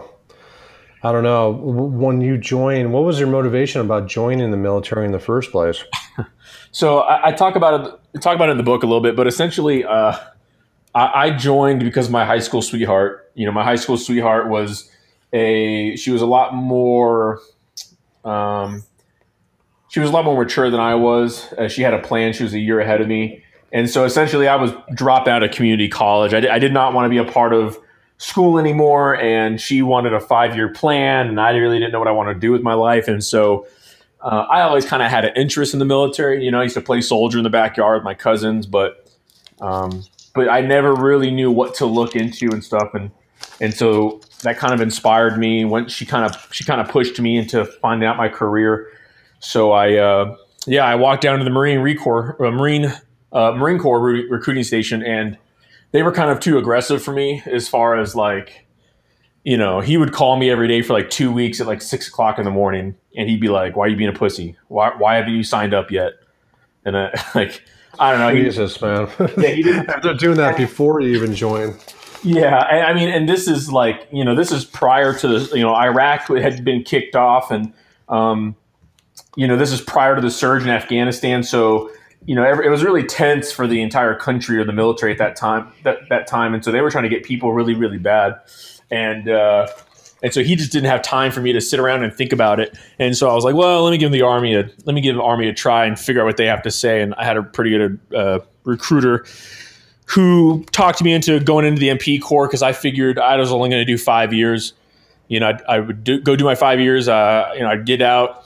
I 1.02 1.12
don't 1.12 1.24
know. 1.24 1.52
When 1.52 2.20
you 2.20 2.38
join, 2.38 2.92
what 2.92 3.04
was 3.04 3.20
your 3.20 3.30
motivation 3.30 3.80
about 3.82 4.08
joining 4.08 4.52
the 4.52 4.58
military 4.58 5.06
in 5.06 5.12
the 5.12 5.20
first 5.20 5.52
place? 5.52 5.84
so 6.72 7.00
I, 7.00 7.30
I, 7.30 7.32
talk 7.32 7.56
about 7.56 8.02
it. 8.14 8.22
Talk 8.22 8.36
about 8.36 8.50
it 8.50 8.54
in 8.54 8.58
the 8.58 8.64
book 8.64 8.84
a 8.84 8.86
little 8.86 9.02
bit, 9.02 9.16
but 9.16 9.26
essentially, 9.26 9.86
uh, 9.86 10.18
I, 10.94 11.26
I 11.26 11.30
joined 11.32 11.82
because 11.82 12.10
my 12.10 12.26
high 12.26 12.40
school 12.40 12.62
sweetheart. 12.62 13.32
You 13.36 13.46
know, 13.46 13.52
my 13.52 13.64
high 13.64 13.78
school 13.78 13.98
sweetheart 13.98 14.50
was 14.50 14.92
a. 15.32 15.96
She 15.96 16.12
was 16.12 16.22
a 16.22 16.26
lot 16.26 16.54
more. 16.54 17.40
Um, 18.26 18.84
she 19.88 20.02
was 20.02 20.10
a 20.10 20.14
lot 20.14 20.26
more 20.26 20.38
mature 20.38 20.70
than 20.70 20.82
I 20.82 20.96
was. 20.96 21.52
Uh, 21.54 21.70
she 21.70 21.82
had 21.82 21.94
a 21.94 22.00
plan. 22.00 22.34
She 22.34 22.44
was 22.44 22.54
a 22.54 22.60
year 22.60 22.80
ahead 22.82 23.00
of 23.00 23.08
me, 23.08 23.44
and 23.72 23.90
so 23.90 24.06
essentially, 24.06 24.48
I 24.48 24.56
was 24.56 24.72
dropped 24.94 25.28
out 25.28 25.44
of 25.44 25.52
community 25.52 25.88
college. 25.88 26.34
I, 26.34 26.56
I 26.56 26.60
did 26.60 26.74
not 26.74 26.94
want 26.94 27.06
to 27.06 27.10
be 27.10 27.18
a 27.18 27.32
part 27.32 27.54
of 27.54 27.78
school 28.20 28.60
anymore 28.60 29.16
and 29.16 29.62
she 29.62 29.82
wanted 29.82 30.14
a 30.14 30.20
five 30.20 30.54
year 30.54 30.68
plan 30.68 31.28
and 31.28 31.40
I 31.40 31.52
really 31.52 31.80
didn't 31.80 31.94
know 31.94 32.00
what 32.00 32.08
I 32.10 32.12
wanted 32.12 32.34
to 32.36 32.40
do 32.40 32.52
with 32.52 32.62
my 32.62 32.74
life. 32.74 33.08
And 33.08 33.24
so 33.24 33.66
uh, 34.22 34.46
I 34.50 34.62
always 34.62 34.86
kind 34.86 35.02
of 35.02 35.10
had 35.10 35.24
an 35.24 35.32
interest 35.36 35.74
in 35.74 35.80
the 35.80 35.86
military. 35.86 36.44
You 36.44 36.52
know, 36.52 36.60
I 36.60 36.64
used 36.64 36.76
to 36.76 36.82
play 36.82 37.00
soldier 37.00 37.38
in 37.38 37.46
the 37.46 37.50
backyard 37.50 38.00
with 38.00 38.04
my 38.04 38.14
cousins, 38.14 38.66
but 38.68 39.10
um, 39.62 40.04
but 40.36 40.50
I 40.50 40.62
never 40.62 40.94
really 40.94 41.32
knew 41.32 41.50
what 41.50 41.76
to 41.76 41.86
look 41.86 42.16
into 42.16 42.50
and 42.52 42.62
stuff. 42.62 42.94
And 42.94 43.10
and 43.62 43.74
so 43.74 44.20
that 44.44 44.58
kind 44.58 44.74
of 44.74 44.82
inspired 44.82 45.38
me. 45.38 45.64
When 45.64 45.88
she 45.88 46.06
kind 46.06 46.26
of 46.26 46.54
she 46.54 46.66
kind 46.66 46.82
of 46.82 46.90
pushed 46.90 47.20
me 47.22 47.38
into 47.38 47.64
finding 47.64 48.08
out 48.08 48.18
my 48.18 48.28
career. 48.28 48.92
So 49.40 49.72
I 49.72 49.96
uh, 49.96 50.36
yeah 50.68 50.84
I 50.84 50.96
walked 50.96 51.22
down 51.22 51.40
to 51.40 51.46
the 51.46 51.50
Marine 51.50 51.98
Corps 51.98 52.36
uh, 52.46 52.52
Marine 52.52 52.94
uh, 53.32 53.52
Marine 53.52 53.80
Corps 53.80 54.02
re- 54.02 54.28
recruiting 54.30 54.64
station 54.64 55.04
and 55.04 55.38
they 55.92 56.04
were 56.04 56.12
kind 56.12 56.30
of 56.30 56.40
too 56.40 56.58
aggressive 56.58 57.02
for 57.02 57.14
me 57.14 57.42
as 57.46 57.68
far 57.68 57.98
as 57.98 58.16
like 58.16 58.66
you 59.44 59.58
know 59.58 59.80
he 59.80 59.98
would 59.98 60.14
call 60.14 60.38
me 60.38 60.50
every 60.50 60.68
day 60.68 60.82
for 60.82 60.94
like 60.94 61.10
two 61.10 61.32
weeks 61.32 61.60
at 61.62 61.68
like 61.68 61.82
six 61.82 62.08
o'clock 62.08 62.38
in 62.38 62.46
the 62.46 62.52
morning 62.52 62.96
and 63.16 63.30
he'd 63.30 63.42
be 63.42 63.50
like 63.50 63.76
why 63.76 63.86
are 63.86 63.90
you 63.90 63.96
being 63.96 64.10
a 64.10 64.14
pussy? 64.14 64.56
Why, 64.68 64.92
why 64.98 65.16
haven't 65.16 65.34
you 65.34 65.44
signed 65.44 65.74
up 65.74 65.92
yet? 65.92 66.14
And 66.86 66.98
I, 66.98 67.12
like 67.36 67.64
i 67.98 68.12
don't 68.12 68.20
know 68.20 68.42
jesus 68.42 68.78
he, 68.78 68.86
man. 68.86 69.10
Yeah, 69.38 69.48
he 69.50 69.64
didn't, 69.64 69.90
they're 70.04 70.14
doing 70.14 70.38
that 70.38 70.56
before 70.58 71.02
you 71.02 71.16
even 71.16 71.34
join 71.36 71.76
yeah 72.24 72.58
I, 72.60 72.82
I 72.82 72.94
mean 72.94 73.10
and 73.10 73.28
this 73.28 73.48
is 73.48 73.72
like 73.72 74.08
you 74.12 74.24
know 74.24 74.36
this 74.36 74.52
is 74.52 74.64
prior 74.64 75.14
to 75.14 75.28
the 75.28 75.58
you 75.58 75.64
know 75.64 75.74
iraq 75.76 76.28
had 76.28 76.64
been 76.64 76.84
kicked 76.84 77.16
off 77.16 77.52
and 77.52 77.74
um, 78.08 78.56
you 79.36 79.48
know 79.48 79.58
this 79.58 79.72
is 79.72 79.82
prior 79.82 80.16
to 80.16 80.22
the 80.22 80.32
surge 80.32 80.64
in 80.64 80.70
afghanistan 80.70 81.44
so 81.44 81.92
you 82.26 82.36
know, 82.36 82.44
it 82.44 82.70
was 82.70 82.84
really 82.84 83.04
tense 83.04 83.52
for 83.52 83.66
the 83.66 83.82
entire 83.82 84.14
country 84.14 84.58
or 84.58 84.66
the 84.66 84.74
military 84.74 85.12
at 85.12 85.18
that 85.18 85.36
time. 85.36 85.72
That 85.84 86.10
that 86.10 86.28
time, 86.28 86.54
and 86.54 86.64
so 86.64 86.72
they 86.72 86.82
were 86.82 86.92
trying 86.92 87.06
to 87.06 87.10
get 87.10 87.24
people 87.24 87.54
really, 87.54 87.74
really 87.74 87.98
bad, 87.98 88.40
and 88.92 89.30
uh, 89.30 89.68
and 90.22 90.34
so 90.34 90.44
he 90.44 90.56
just 90.56 90.72
didn't 90.72 90.90
have 90.90 91.02
time 91.02 91.32
for 91.32 91.42
me 91.42 91.54
to 91.54 91.62
sit 91.62 91.80
around 91.80 92.04
and 92.04 92.14
think 92.14 92.34
about 92.34 92.60
it. 92.60 92.78
And 92.98 93.16
so 93.16 93.30
I 93.30 93.34
was 93.34 93.44
like, 93.44 93.56
well, 93.56 93.84
let 93.84 93.92
me 93.92 93.98
give 93.98 94.12
the 94.12 94.22
army 94.22 94.54
a 94.56 94.70
let 94.86 94.94
me 94.94 95.02
give 95.02 95.16
the 95.16 95.24
army 95.24 95.48
a 95.48 95.54
try 95.54 95.86
and 95.86 95.98
figure 95.98 96.22
out 96.22 96.26
what 96.26 96.38
they 96.38 96.46
have 96.46 96.62
to 96.64 96.72
say. 96.72 97.02
And 97.02 97.14
I 97.16 97.24
had 97.24 97.38
a 97.38 97.44
pretty 97.44 97.72
good 97.72 98.00
uh, 98.16 98.40
recruiter 98.64 99.26
who 100.06 100.64
talked 100.72 101.04
me 101.04 101.14
into 101.14 101.40
going 101.40 101.66
into 101.66 101.80
the 101.80 101.90
MP 101.90 102.22
Corps 102.22 102.48
because 102.48 102.64
I 102.64 102.74
figured 102.74 103.20
I 103.20 103.38
was 103.38 103.52
only 103.52 103.70
going 103.70 103.82
to 103.82 103.86
do 103.86 103.98
five 103.98 104.34
years. 104.34 104.74
You 105.28 105.40
know, 105.40 105.50
I'd, 105.50 105.62
I 105.64 105.80
would 105.80 106.04
do, 106.04 106.20
go 106.20 106.36
do 106.36 106.44
my 106.44 106.56
five 106.56 106.80
years. 106.80 107.08
Uh, 107.08 107.52
you 107.54 107.62
know, 107.62 107.70
I'd 107.70 107.86
get 107.86 108.02
out. 108.02 108.46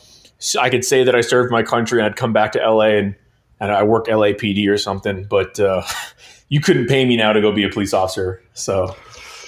I 0.60 0.70
could 0.70 0.84
say 0.84 1.06
that 1.06 1.16
I 1.16 1.22
served 1.22 1.52
my 1.52 1.64
country, 1.64 2.00
and 2.00 2.06
I'd 2.06 2.18
come 2.18 2.34
back 2.34 2.52
to 2.52 2.60
LA 2.60 2.98
and 2.98 3.16
and 3.64 3.72
I 3.72 3.84
work 3.84 4.08
LAPD 4.08 4.68
or 4.68 4.78
something, 4.78 5.24
but 5.24 5.58
uh, 5.60 5.84
you 6.50 6.60
couldn't 6.60 6.88
pay 6.88 7.06
me 7.06 7.16
now 7.16 7.34
to 7.34 7.42
go 7.42 7.52
be 7.52 7.64
a 7.64 7.70
police 7.70 7.94
officer. 7.94 8.44
So 8.54 8.96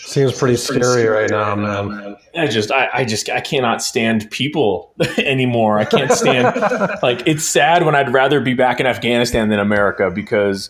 seems 0.05 0.37
pretty, 0.37 0.55
scary, 0.55 0.83
scary, 0.83 1.07
right 1.07 1.29
now, 1.29 1.55
man. 1.55 2.15
I 2.37 2.47
just, 2.47 2.71
I, 2.71 2.89
I 2.93 3.05
just, 3.05 3.29
I 3.29 3.41
cannot 3.41 3.81
stand 3.81 4.31
people 4.31 4.93
anymore. 5.17 5.79
I 5.79 5.85
can't 5.85 6.11
stand 6.11 6.55
like 7.03 7.27
it's 7.27 7.43
sad 7.43 7.83
when 7.85 7.93
I'd 7.93 8.13
rather 8.13 8.39
be 8.39 8.53
back 8.53 8.79
in 8.79 8.85
Afghanistan 8.85 9.49
than 9.49 9.59
America 9.59 10.09
because 10.09 10.69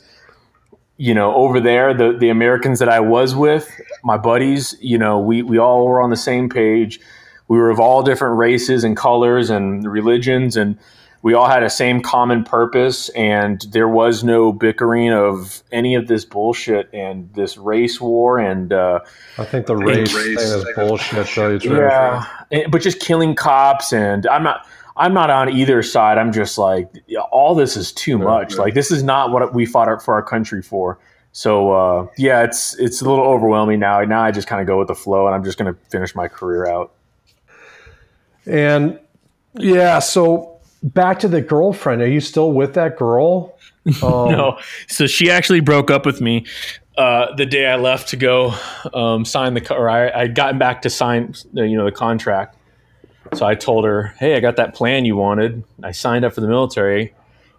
you 0.98 1.14
know 1.14 1.36
over 1.36 1.60
there 1.60 1.94
the 1.94 2.18
the 2.18 2.30
Americans 2.30 2.80
that 2.80 2.90
I 2.90 3.00
was 3.00 3.36
with, 3.36 3.70
my 4.04 4.18
buddies, 4.18 4.75
you 4.82 4.98
know, 4.98 5.20
we 5.20 5.44
we 5.44 5.60
all 5.60 5.86
were 5.86 6.02
on 6.02 6.10
the 6.10 6.18
same 6.18 6.50
page. 6.50 7.00
We 7.48 7.60
were 7.60 7.70
of 7.70 7.80
all 7.80 8.02
different 8.02 8.38
races 8.38 8.84
and 8.84 8.98
colors 8.98 9.52
and 9.52 9.86
religions 9.86 10.58
and 10.58 10.80
we 11.25 11.34
all 11.34 11.48
had 11.50 11.63
a 11.63 11.72
same 11.72 12.01
common 12.01 12.44
purpose, 12.44 13.10
and 13.10 13.60
there 13.72 13.89
was 13.89 14.24
no 14.24 14.53
bickering 14.53 15.12
of 15.12 15.63
any 15.72 15.96
of 15.96 16.05
this 16.05 16.24
bullshit 16.24 16.88
and 16.94 17.34
this 17.34 17.58
race 17.58 18.00
war 18.00 18.38
and. 18.38 18.72
Uh, 18.72 19.00
I 19.39 19.44
think 19.46 19.65
the 19.65 19.75
race, 19.75 20.13
race 20.13 20.24
thing 20.24 20.38
is 20.38 20.63
thing 20.63 20.74
bullshit. 20.75 21.27
Though, 21.36 21.50
you 21.50 21.60
try 21.60 21.77
yeah, 21.79 22.25
and- 22.51 22.72
but 22.72 22.84
just 22.84 23.00
killing 23.00 23.34
cops, 23.34 23.91
and 23.91 24.27
I'm 24.27 24.44
not. 24.44 24.67
I'm 24.98 25.15
not 25.15 25.32
on 25.32 25.50
either 25.50 25.82
side. 25.82 26.20
I'm 26.20 26.32
just 26.32 26.60
like 26.60 26.89
all 27.32 27.55
this 27.55 27.75
is 27.75 27.91
too 27.91 28.20
much. 28.20 28.53
yeah. 28.53 28.62
Like 28.62 28.75
this 28.75 28.91
is 28.91 29.01
not 29.01 29.32
what 29.32 29.51
we 29.51 29.65
fought 29.65 30.03
for 30.03 30.13
our 30.13 30.22
country 30.22 30.62
for. 30.62 31.00
So 31.32 31.72
uh, 31.72 32.08
yeah, 32.20 32.44
it's 32.44 32.77
it's 32.77 33.01
a 33.01 33.10
little 33.10 33.25
overwhelming 33.25 33.79
now. 33.79 34.00
Now 34.01 34.22
I 34.22 34.29
just 34.29 34.48
kind 34.48 34.62
of 34.62 34.67
go 34.67 34.77
with 34.77 34.89
the 34.89 34.96
flow, 34.96 35.25
and 35.25 35.34
I'm 35.34 35.44
just 35.44 35.58
going 35.58 35.74
to 35.74 35.79
finish 35.89 36.13
my 36.13 36.27
career 36.27 36.67
out. 36.67 36.94
And 38.46 39.00
yeah, 39.55 39.98
so 39.98 40.54
back 40.86 41.20
to 41.20 41.27
the 41.27 41.42
girlfriend. 41.42 42.01
Are 42.01 42.08
you 42.08 42.22
still 42.22 42.54
with 42.54 42.74
that 42.75 42.98
girl? 42.98 43.58
Um, 44.01 44.32
no. 44.32 44.60
So 44.88 45.06
she 45.06 45.30
actually 45.30 45.60
broke 45.60 45.92
up 45.92 46.08
with 46.08 46.20
me 46.20 46.48
uh, 46.98 47.36
the 47.36 47.46
day 47.46 47.68
I 47.68 47.75
left 47.75 48.10
to 48.10 48.18
go 48.18 48.54
um, 48.94 49.25
sign 49.25 49.54
the 49.54 49.74
or 49.74 49.89
I 49.89 50.10
I'd 50.10 50.36
gotten 50.36 50.58
back 50.58 50.82
to 50.84 50.89
sign 50.89 51.34
the, 51.54 51.68
you 51.68 51.77
know 51.77 51.86
the 51.86 51.92
contract. 51.92 52.58
So 53.34 53.46
I 53.46 53.56
told 53.56 53.86
her, 53.86 54.13
"Hey, 54.20 54.36
I 54.36 54.39
got 54.39 54.56
that 54.58 54.75
plan 54.75 55.06
you 55.06 55.15
wanted. 55.15 55.63
I 55.84 55.92
signed 55.92 56.25
up 56.25 56.34
for 56.34 56.42
the 56.42 56.48
military." 56.48 57.13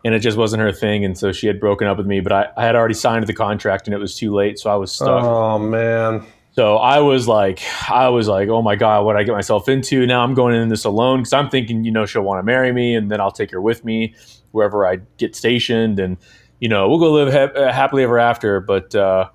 And 0.05 0.15
it 0.15 0.21
just 0.21 0.37
wasn't 0.37 0.63
her 0.63 0.73
thing, 0.73 1.05
and 1.05 1.19
so 1.19 1.33
she 1.33 1.49
had 1.49 1.59
broken 1.59 1.89
up 1.89 1.99
with 1.99 2.07
me. 2.07 2.21
But 2.21 2.33
I, 2.33 2.49
I 2.57 2.65
had 2.65 2.77
already 2.77 2.95
signed 2.95 3.27
the 3.27 3.35
contract, 3.35 3.89
and 3.89 3.95
it 3.95 3.99
was 3.99 4.17
too 4.17 4.33
late, 4.33 4.59
so 4.59 4.71
I 4.71 4.77
was 4.77 4.93
stuck. 4.93 5.25
Oh 5.25 5.59
man. 5.59 6.25
So 6.57 6.79
I 6.79 7.01
was 7.01 7.29
like, 7.29 7.61
I 7.91 8.09
was 8.09 8.29
like, 8.29 8.49
oh 8.49 8.63
my 8.63 8.77
god, 8.77 9.05
what 9.05 9.15
I 9.15 9.25
get 9.25 9.33
myself 9.33 9.69
into? 9.69 10.07
Now 10.07 10.23
I'm 10.23 10.33
going 10.33 10.55
in 10.55 10.71
this 10.71 10.87
alone 10.87 11.19
because 11.19 11.35
I'm 11.35 11.51
thinking, 11.51 11.85
you 11.85 11.91
know, 11.91 12.07
she'll 12.07 12.23
want 12.23 12.39
to 12.39 12.43
marry 12.43 12.73
me, 12.73 12.95
and 12.95 13.11
then 13.11 13.21
I'll 13.21 13.31
take 13.31 13.51
her 13.51 13.61
with 13.61 13.85
me 13.85 14.15
wherever 14.53 14.87
I 14.87 15.01
get 15.19 15.37
stationed, 15.37 16.01
and 16.01 16.17
you 16.59 16.71
know, 16.71 16.89
we'll 16.89 16.99
go 16.99 17.13
live 17.13 17.31
ha- 17.31 17.61
uh, 17.61 17.71
happily 17.71 18.05
ever 18.05 18.19
after. 18.19 18.61
But 18.61 18.95
uh, 18.95 19.29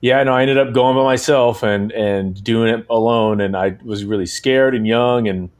yeah, 0.00 0.22
no, 0.22 0.32
I 0.32 0.40
ended 0.40 0.56
up 0.56 0.72
going 0.72 0.96
by 0.96 1.04
myself 1.04 1.62
and 1.62 1.92
and 1.92 2.42
doing 2.42 2.72
it 2.74 2.86
alone, 2.88 3.42
and 3.42 3.54
I 3.54 3.76
was 3.84 4.06
really 4.06 4.24
scared 4.24 4.74
and 4.74 4.86
young 4.86 5.28
and 5.28 5.50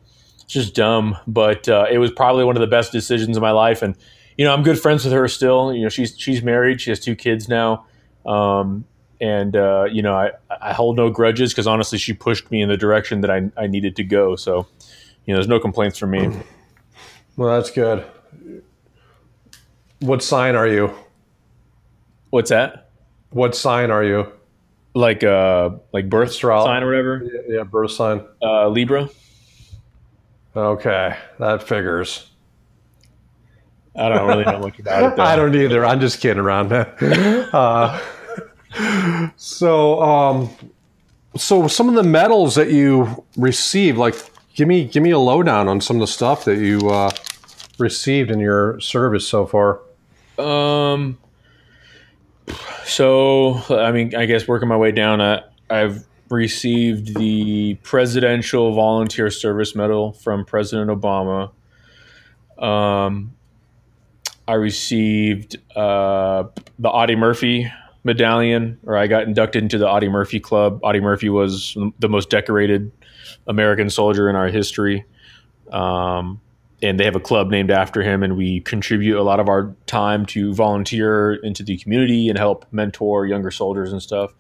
just 0.47 0.75
dumb. 0.75 1.19
But 1.27 1.69
uh, 1.69 1.85
it 1.91 1.99
was 1.99 2.11
probably 2.13 2.45
one 2.45 2.57
of 2.57 2.63
the 2.63 2.67
best 2.67 2.93
decisions 2.93 3.37
of 3.37 3.43
my 3.43 3.51
life, 3.51 3.83
and 3.83 3.95
you 4.39 4.47
know, 4.47 4.55
I'm 4.55 4.63
good 4.63 4.81
friends 4.81 5.05
with 5.05 5.13
her 5.13 5.29
still. 5.29 5.75
You 5.75 5.83
know, 5.83 5.91
she's 5.91 6.19
she's 6.19 6.43
married, 6.43 6.81
she 6.81 6.89
has 6.91 6.99
two 6.99 7.15
kids 7.15 7.47
now. 7.47 7.85
Um, 8.25 8.87
and 9.21 9.57
uh, 9.57 9.85
you 9.91 10.03
know 10.03 10.15
I, 10.15 10.31
I 10.61 10.73
hold 10.73 10.97
no 10.97 11.11
grudges 11.11 11.53
because 11.53 11.67
honestly 11.67 11.99
she 11.99 12.13
pushed 12.13 12.51
me 12.51 12.63
in 12.63 12.69
the 12.69 12.77
direction 12.77 13.21
that 13.23 13.31
I, 13.31 13.51
I 13.57 13.67
needed 13.67 13.97
to 13.97 14.05
go 14.05 14.37
so 14.37 14.67
you 15.25 15.33
know 15.35 15.39
there's 15.39 15.49
no 15.49 15.59
complaints 15.61 15.99
from 15.99 16.11
me 16.11 16.29
Well, 17.37 17.55
that's 17.55 17.71
good. 17.71 18.05
What 20.01 20.23
sign 20.23 20.57
are 20.57 20.67
you? 20.67 20.93
what's 22.31 22.51
that 22.51 22.91
What 23.31 23.55
sign 23.55 23.91
are 23.91 24.05
you? 24.05 24.33
like 24.95 25.23
uh 25.23 25.71
like 25.93 26.09
birth 26.09 26.31
Astral- 26.31 26.65
sign 26.65 26.83
or 26.83 26.87
whatever 26.87 27.23
Yeah, 27.49 27.63
birth 27.63 27.93
sign. 27.93 28.25
uh, 28.43 28.69
Libra 28.69 29.09
Okay, 30.57 31.17
that 31.39 31.63
figures. 31.63 32.29
I 33.95 34.09
don't 34.09 34.27
really 34.27 34.45
know 34.45 34.59
much 34.61 34.79
about 34.81 35.05
it 35.13 35.17
though. 35.17 35.23
I 35.23 35.37
don't 35.37 35.55
either. 35.55 35.85
I'm 35.85 36.01
just 36.01 36.21
kidding 36.21 36.41
around, 36.43 36.71
man. 36.71 36.87
Uh, 37.53 38.01
so, 39.37 40.03
um, 40.03 40.51
so 41.37 41.69
some 41.69 41.89
of 41.89 41.95
the 41.95 42.03
medals 42.03 42.55
that 42.55 42.71
you 42.71 43.25
received, 43.37 43.99
like, 43.99 44.15
give 44.55 44.69
me 44.69 44.85
give 44.85 45.03
me 45.03 45.11
a 45.11 45.19
lowdown 45.19 45.69
on 45.69 45.81
some 45.81 45.97
of 45.97 46.01
the 46.01 46.07
stuff 46.07 46.45
that 46.45 46.59
you 46.59 46.91
uh, 46.91 47.11
received 47.79 48.31
in 48.31 48.41
your 48.41 48.79
service 48.81 49.27
so 49.27 49.47
far. 49.47 49.81
Um. 50.39 51.19
So 52.85 53.63
I 53.71 53.93
mean, 53.93 54.15
I 54.15 54.27
guess 54.27 54.49
working 54.49 54.69
my 54.69 54.77
way 54.77 54.93
down, 54.93 55.21
uh, 55.21 55.43
I've 55.71 56.07
received 56.31 57.17
the 57.17 57.75
Presidential 57.83 58.75
Volunteer 58.75 59.31
Service 59.31 59.75
Medal 59.75 60.13
from 60.13 60.45
President 60.45 60.91
Obama. 60.91 61.51
Um, 62.59 63.35
I 64.47 64.55
received 64.55 65.59
uh, 65.77 66.45
the 66.79 66.89
Audie 66.89 67.17
Murphy 67.17 67.71
Medallion, 68.09 68.79
or 68.87 68.97
I 68.97 69.07
got 69.07 69.25
inducted 69.25 69.63
into 69.63 69.77
the 69.77 69.87
Audie 69.87 70.09
Murphy 70.09 70.41
Club. 70.41 70.81
Audie 70.83 71.01
Murphy 71.01 71.29
was 71.29 71.77
the 71.99 72.09
most 72.09 72.31
decorated 72.31 72.91
American 73.47 73.91
soldier 73.91 74.31
in 74.31 74.35
our 74.35 74.49
history. 74.49 75.05
Um, 75.71 76.41
and 76.83 76.99
they 76.99 77.05
have 77.05 77.17
a 77.17 77.21
club 77.21 77.51
named 77.51 77.71
after 77.71 78.03
him 78.03 78.23
and 78.23 78.37
we 78.37 78.61
contribute 78.61 79.19
a 79.19 79.23
lot 79.23 79.41
of 79.41 79.49
our 79.49 79.75
time 79.87 80.25
to 80.27 80.55
volunteer 80.55 81.35
into 81.35 81.63
the 81.63 81.77
community 81.77 82.29
and 82.29 82.39
help 82.39 82.65
mentor 82.71 83.27
younger 83.27 83.51
soldiers 83.51 83.93
and 83.93 84.03
stuff 84.03 84.33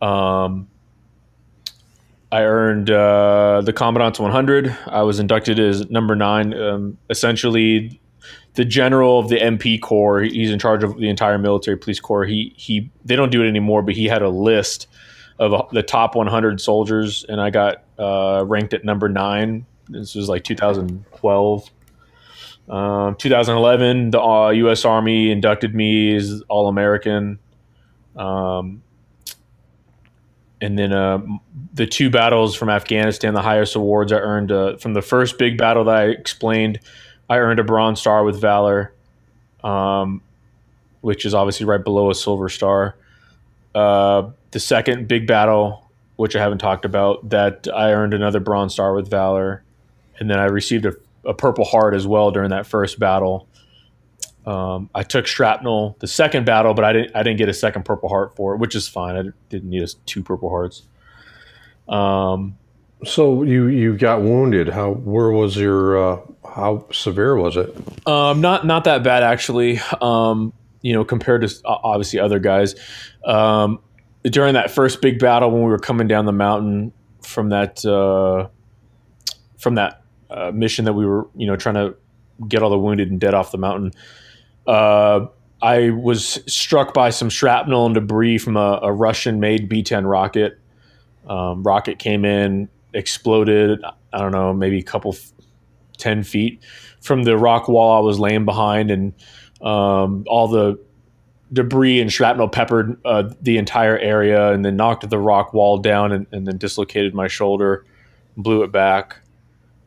um, 0.00 0.66
i 2.30 2.42
earned 2.42 2.90
uh, 2.90 3.60
the 3.62 3.72
commandant's 3.72 4.18
100 4.18 4.76
i 4.86 5.02
was 5.02 5.18
inducted 5.20 5.58
as 5.60 5.88
number 5.90 6.16
nine 6.16 6.54
um, 6.54 6.98
essentially 7.10 8.00
the 8.54 8.64
general 8.64 9.18
of 9.18 9.28
the 9.28 9.36
mp 9.36 9.80
corps 9.80 10.22
he's 10.22 10.50
in 10.50 10.58
charge 10.58 10.84
of 10.84 10.96
the 10.98 11.08
entire 11.08 11.38
military 11.38 11.76
police 11.76 12.00
corps 12.00 12.24
he, 12.24 12.52
he 12.56 12.90
they 13.04 13.16
don't 13.16 13.30
do 13.30 13.42
it 13.42 13.48
anymore 13.48 13.82
but 13.82 13.94
he 13.94 14.06
had 14.06 14.22
a 14.22 14.28
list 14.28 14.86
of 15.38 15.70
the 15.70 15.82
top 15.82 16.14
100 16.14 16.60
soldiers 16.60 17.24
and 17.28 17.40
i 17.40 17.50
got 17.50 17.84
uh, 17.98 18.44
ranked 18.46 18.74
at 18.74 18.84
number 18.84 19.08
nine 19.08 19.64
this 19.88 20.14
was 20.14 20.28
like 20.28 20.44
2012. 20.44 21.70
Um, 22.68 23.16
2011, 23.16 24.10
the 24.10 24.20
uh, 24.20 24.50
U.S. 24.50 24.84
Army 24.84 25.30
inducted 25.30 25.74
me 25.74 26.14
as 26.14 26.42
All 26.48 26.68
American. 26.68 27.38
Um, 28.16 28.82
and 30.60 30.78
then 30.78 30.92
uh, 30.92 31.20
the 31.74 31.86
two 31.86 32.08
battles 32.08 32.54
from 32.54 32.70
Afghanistan, 32.70 33.34
the 33.34 33.42
highest 33.42 33.74
awards 33.74 34.12
I 34.12 34.18
earned 34.18 34.52
uh, 34.52 34.76
from 34.76 34.94
the 34.94 35.02
first 35.02 35.38
big 35.38 35.58
battle 35.58 35.84
that 35.84 35.96
I 35.96 36.04
explained, 36.06 36.78
I 37.32 37.38
earned 37.38 37.58
a 37.58 37.64
Bronze 37.64 37.98
Star 37.98 38.24
with 38.24 38.38
Valor, 38.38 38.92
um, 39.64 40.20
which 41.00 41.24
is 41.24 41.32
obviously 41.32 41.64
right 41.64 41.82
below 41.82 42.10
a 42.10 42.14
Silver 42.14 42.50
Star. 42.50 42.94
Uh, 43.74 44.30
the 44.50 44.60
second 44.60 45.08
big 45.08 45.26
battle, 45.26 45.90
which 46.16 46.36
I 46.36 46.40
haven't 46.40 46.58
talked 46.58 46.84
about, 46.84 47.30
that 47.30 47.66
I 47.74 47.92
earned 47.92 48.12
another 48.12 48.38
Bronze 48.38 48.74
Star 48.74 48.94
with 48.94 49.08
Valor 49.08 49.62
and 50.18 50.30
then 50.30 50.38
I 50.38 50.44
received 50.44 50.84
a, 50.84 50.92
a 51.24 51.32
Purple 51.32 51.64
Heart 51.64 51.94
as 51.94 52.06
well 52.06 52.30
during 52.30 52.50
that 52.50 52.66
first 52.66 52.98
battle. 52.98 53.48
Um, 54.44 54.90
I 54.94 55.02
took 55.02 55.26
shrapnel 55.26 55.96
the 56.00 56.06
second 56.08 56.44
battle, 56.44 56.74
but 56.74 56.84
I 56.84 56.92
didn't. 56.92 57.16
I 57.16 57.22
didn't 57.22 57.38
get 57.38 57.48
a 57.48 57.54
second 57.54 57.86
Purple 57.86 58.10
Heart 58.10 58.36
for 58.36 58.54
it, 58.54 58.58
which 58.58 58.74
is 58.74 58.88
fine. 58.88 59.16
I 59.16 59.30
didn't 59.48 59.70
need 59.70 59.88
two 60.04 60.22
Purple 60.22 60.50
Hearts. 60.50 60.82
Um, 61.88 62.58
So 63.04 63.42
you 63.42 63.66
you 63.66 63.96
got 63.96 64.22
wounded. 64.22 64.68
How 64.68 64.92
where 64.92 65.30
was 65.30 65.56
your 65.56 65.96
uh, 65.96 66.20
how 66.48 66.86
severe 66.92 67.36
was 67.36 67.56
it? 67.56 67.74
Um, 68.06 68.40
not 68.40 68.66
not 68.66 68.84
that 68.84 69.02
bad 69.02 69.22
actually. 69.22 69.80
Um, 70.00 70.52
you 70.82 70.92
know, 70.92 71.04
compared 71.04 71.48
to 71.48 71.54
obviously 71.64 72.18
other 72.18 72.38
guys. 72.38 72.74
Um, 73.24 73.80
during 74.24 74.54
that 74.54 74.70
first 74.70 75.00
big 75.00 75.18
battle 75.18 75.50
when 75.50 75.62
we 75.62 75.68
were 75.68 75.78
coming 75.78 76.06
down 76.06 76.26
the 76.26 76.32
mountain 76.32 76.92
from 77.22 77.48
that 77.50 77.84
uh, 77.84 78.48
from 79.58 79.76
that 79.76 80.02
uh, 80.30 80.50
mission 80.52 80.84
that 80.84 80.92
we 80.92 81.06
were 81.06 81.28
you 81.36 81.46
know 81.46 81.56
trying 81.56 81.74
to 81.74 81.94
get 82.48 82.62
all 82.62 82.70
the 82.70 82.78
wounded 82.78 83.10
and 83.10 83.20
dead 83.20 83.34
off 83.34 83.52
the 83.52 83.58
mountain. 83.58 83.92
Uh, 84.66 85.26
I 85.60 85.90
was 85.90 86.40
struck 86.52 86.92
by 86.92 87.10
some 87.10 87.30
shrapnel 87.30 87.86
and 87.86 87.94
debris 87.94 88.38
from 88.38 88.56
a, 88.56 88.80
a 88.82 88.92
Russian-made 88.92 89.68
B-10 89.68 90.10
rocket. 90.10 90.58
Um, 91.28 91.62
rocket 91.62 92.00
came 92.00 92.24
in, 92.24 92.68
exploded. 92.94 93.82
I 94.12 94.18
don't 94.18 94.32
know, 94.32 94.52
maybe 94.52 94.78
a 94.78 94.82
couple, 94.82 95.16
ten 95.98 96.22
feet 96.22 96.62
from 97.00 97.24
the 97.24 97.36
rock 97.36 97.68
wall 97.68 97.96
I 97.96 98.00
was 98.00 98.18
laying 98.18 98.44
behind, 98.44 98.90
and 98.90 99.12
um, 99.60 100.24
all 100.28 100.48
the 100.48 100.78
debris 101.52 102.00
and 102.00 102.10
shrapnel 102.10 102.48
peppered 102.48 102.98
uh, 103.04 103.30
the 103.40 103.58
entire 103.58 103.98
area, 103.98 104.52
and 104.52 104.64
then 104.64 104.76
knocked 104.76 105.08
the 105.08 105.18
rock 105.18 105.52
wall 105.52 105.78
down, 105.78 106.12
and, 106.12 106.26
and 106.32 106.46
then 106.46 106.56
dislocated 106.58 107.14
my 107.14 107.28
shoulder, 107.28 107.84
blew 108.36 108.62
it 108.62 108.72
back, 108.72 109.20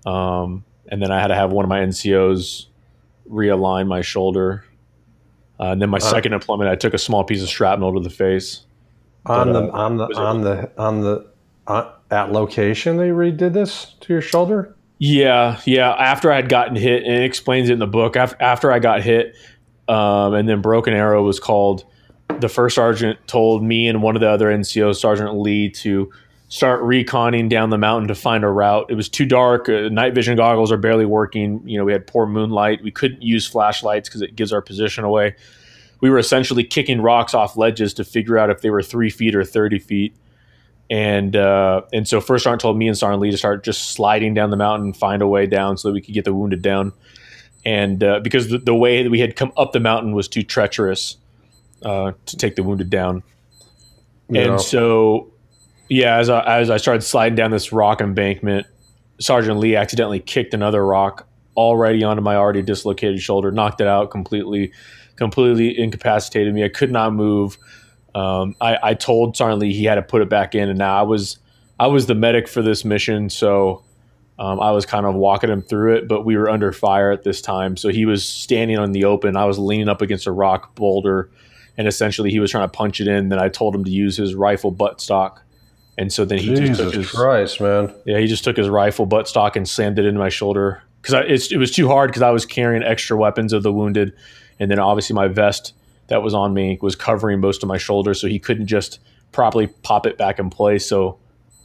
um, 0.06 0.64
and 0.88 1.02
then 1.02 1.12
I 1.12 1.20
had 1.20 1.28
to 1.28 1.36
have 1.36 1.52
one 1.52 1.66
of 1.66 1.70
my 1.70 1.80
NCOs 1.80 2.68
realign 3.30 3.88
my 3.88 4.02
shoulder. 4.02 4.64
Uh, 5.60 5.68
and 5.68 5.82
then 5.82 5.90
my 5.90 6.00
second 6.00 6.34
deployment, 6.34 6.70
I 6.70 6.76
took 6.76 6.94
a 6.94 6.98
small 6.98 7.24
piece 7.24 7.42
of 7.42 7.50
shrapnel 7.50 7.94
to 7.94 8.02
the 8.02 8.10
face. 8.10 8.66
On 9.26 9.52
But, 9.52 9.54
the 9.54 9.74
uh, 9.74 9.78
on 9.78 9.98
the 9.98 10.06
on 10.16 10.42
the 10.42 10.72
on 10.78 11.02
the 11.02 11.26
uh, 11.66 11.92
at 12.12 12.32
location 12.32 12.98
they 12.98 13.10
redid 13.10 13.54
this 13.54 13.96
to 14.02 14.14
your 14.14 14.22
shoulder. 14.22 14.76
Yeah, 14.98 15.60
yeah. 15.66 15.92
After 15.92 16.32
I 16.32 16.38
had 16.38 16.50
gotten 16.50 16.76
hit, 16.76 17.04
and 17.04 17.14
it 17.14 17.24
explains 17.24 17.70
it 17.70 17.74
in 17.74 17.80
the 17.80 17.88
book. 17.88 18.16
After, 18.16 18.72
I 18.72 18.80
got 18.80 19.02
hit, 19.02 19.36
um, 19.88 20.34
and 20.34 20.48
then 20.48 20.62
Broken 20.62 20.94
Arrow 20.94 21.24
was 21.24 21.40
called. 21.40 21.86
The 22.40 22.50
first 22.50 22.76
sergeant 22.76 23.20
told 23.28 23.64
me 23.64 23.88
and 23.88 24.02
one 24.02 24.16
of 24.16 24.22
the 24.22 24.30
other 24.30 24.48
NCOs, 24.48 24.96
Sergeant 24.96 25.36
Lee, 25.36 25.70
to 25.70 26.12
start 26.48 26.82
reconning 26.82 27.50
down 27.50 27.70
the 27.70 27.78
mountain 27.78 28.08
to 28.08 28.16
find 28.16 28.44
a 28.44 28.48
route. 28.48 28.88
It 28.90 28.96
was 28.96 29.10
too 29.10 29.26
dark. 29.26 29.70
Uh, 29.70 29.90
night 29.90 30.16
vision 30.16 30.38
goggles 30.38 30.72
are 30.72 30.78
barely 30.78 31.06
working. 31.06 31.62
You 31.68 31.78
know, 31.78 31.86
we 31.86 31.92
had 31.92 32.08
poor 32.08 32.26
moonlight. 32.26 32.82
We 32.84 32.92
couldn't 32.92 33.22
use 33.22 33.46
flashlights 33.46 34.10
because 34.10 34.22
it 34.22 34.36
gives 34.36 34.52
our 34.54 34.62
position 34.62 35.04
away. 35.04 35.36
We 36.02 36.10
were 36.10 36.18
essentially 36.18 36.64
kicking 36.64 37.02
rocks 37.02 37.34
off 37.34 37.58
ledges 37.58 37.94
to 37.96 38.04
figure 38.04 38.38
out 38.38 38.50
if 38.50 38.62
they 38.62 38.70
were 38.70 38.82
three 38.82 39.10
feet 39.10 39.36
or 39.36 39.44
thirty 39.44 39.80
feet. 39.80 40.16
And 40.90 41.36
uh, 41.36 41.82
and 41.94 42.08
so 42.08 42.22
first 42.22 42.44
Sergeant 42.44 42.62
told 42.62 42.78
me 42.78 42.88
and 42.88 42.98
Sergeant 42.98 43.22
Lee 43.22 43.32
to 43.32 43.38
start 43.38 43.64
just 43.64 43.94
sliding 43.94 44.34
down 44.34 44.52
the 44.52 44.58
mountain, 44.58 44.94
find 44.94 45.22
a 45.22 45.28
way 45.28 45.48
down 45.48 45.78
so 45.78 45.88
that 45.88 45.94
we 45.94 46.02
could 46.02 46.14
get 46.14 46.26
the 46.26 46.34
wounded 46.34 46.62
down. 46.62 46.94
And 47.66 48.04
uh, 48.04 48.20
because 48.20 48.50
the, 48.50 48.60
the 48.60 48.76
way 48.76 49.02
that 49.02 49.10
we 49.10 49.20
had 49.20 49.36
come 49.36 49.52
up 49.58 49.72
the 49.72 49.80
mountain 49.80 50.14
was 50.14 50.28
too 50.28 50.44
treacherous 50.44 51.18
uh, 51.84 52.12
to 52.28 52.38
take 52.38 52.56
the 52.56 52.62
wounded 52.62 52.92
down. 52.92 53.24
Yeah. 54.30 54.42
And 54.42 54.62
so, 54.62 55.32
yeah, 55.90 56.18
as 56.18 56.30
I, 56.30 56.60
as 56.60 56.70
I 56.70 56.78
started 56.78 57.02
sliding 57.02 57.36
down 57.36 57.52
this 57.52 57.72
rock 57.72 58.02
embankment, 58.02 58.68
Sergeant 59.20 59.58
Lee 59.58 59.76
accidentally 59.76 60.20
kicked 60.20 60.54
another 60.54 60.86
rock 60.86 61.28
already 61.58 62.04
onto 62.04 62.22
my 62.22 62.36
already 62.36 62.62
dislocated 62.62 63.20
shoulder, 63.22 63.52
knocked 63.52 63.82
it 63.82 63.88
out 63.88 64.12
completely, 64.12 64.72
completely 65.16 65.78
incapacitated 65.80 66.54
me. 66.54 66.64
I 66.64 66.70
could 66.70 66.92
not 66.92 67.14
move. 67.14 67.58
Um, 68.16 68.56
I, 68.62 68.78
I 68.82 68.94
told 68.94 69.38
Lee 69.40 69.74
he 69.74 69.84
had 69.84 69.96
to 69.96 70.02
put 70.02 70.22
it 70.22 70.30
back 70.30 70.56
in, 70.56 70.70
and 70.70 70.80
now 70.80 70.98
I 70.98 71.02
was 71.02 71.38
I 71.78 71.88
was 71.88 72.06
the 72.06 72.16
medic 72.16 72.48
for 72.48 72.62
this 72.62 72.86
mission, 72.86 73.30
so 73.30 73.84
um, 74.40 74.62
I 74.62 74.72
was 74.72 74.86
kind 74.86 75.06
of 75.06 75.16
walking 75.16 75.50
him 75.50 75.62
through 75.62 75.98
it. 75.98 76.08
But 76.08 76.24
we 76.24 76.38
were 76.38 76.50
under 76.50 76.72
fire 76.72 77.12
at 77.12 77.24
this 77.24 77.42
time, 77.42 77.76
so 77.76 77.90
he 77.90 78.06
was 78.06 78.26
standing 78.26 78.80
on 78.80 78.94
the 78.94 79.04
open. 79.04 79.36
I 79.36 79.44
was 79.44 79.60
leaning 79.60 79.90
up 79.90 80.02
against 80.02 80.28
a 80.28 80.32
rock 80.32 80.76
boulder, 80.76 81.30
and 81.78 81.90
essentially 81.90 82.32
he 82.32 82.40
was 82.40 82.52
trying 82.52 82.68
to 82.70 82.72
punch 82.72 83.02
it 83.02 83.08
in. 83.08 83.28
Then 83.28 83.40
I 83.40 83.50
told 83.50 83.76
him 83.76 83.84
to 83.84 83.92
use 83.92 84.16
his 84.16 84.34
rifle 84.34 84.72
buttstock, 84.72 85.40
and 85.98 86.12
so 86.12 86.24
then 86.24 86.38
he 86.38 86.56
just 86.56 86.80
took 86.80 86.94
Jesus 86.94 86.94
his 86.94 87.12
Christ, 87.12 87.60
man. 87.60 87.94
yeah 88.06 88.18
he 88.20 88.28
just 88.28 88.46
took 88.46 88.56
his 88.56 88.70
rifle 88.70 89.06
buttstock 89.06 89.58
and 89.58 89.68
slammed 89.68 90.00
it 90.00 90.06
into 90.06 90.20
my 90.20 90.30
shoulder 90.30 90.82
because 91.02 91.52
it 91.52 91.58
was 91.58 91.72
too 91.72 91.90
hard 91.90 92.12
because 92.12 92.22
I 92.22 92.32
was 92.32 92.46
carrying 92.46 92.82
extra 92.82 93.18
weapons 93.18 93.52
of 93.52 93.62
the 93.62 93.74
wounded, 93.74 94.14
and 94.58 94.72
then 94.72 94.80
obviously 94.80 95.16
my 95.16 95.28
vest 95.28 95.74
that 96.08 96.22
was 96.24 96.34
on 96.34 96.54
me 96.54 96.78
was 96.82 96.96
covering 96.96 97.40
most 97.40 97.64
of 97.64 97.68
my 97.70 97.78
shoulder, 97.78 98.14
so 98.14 98.28
he 98.28 98.40
couldn't 98.40 98.68
just 98.68 99.00
properly 99.32 99.68
pop 99.68 100.06
it 100.06 100.18
back 100.18 100.40
in 100.40 100.50
place. 100.50 100.86
So 100.86 101.18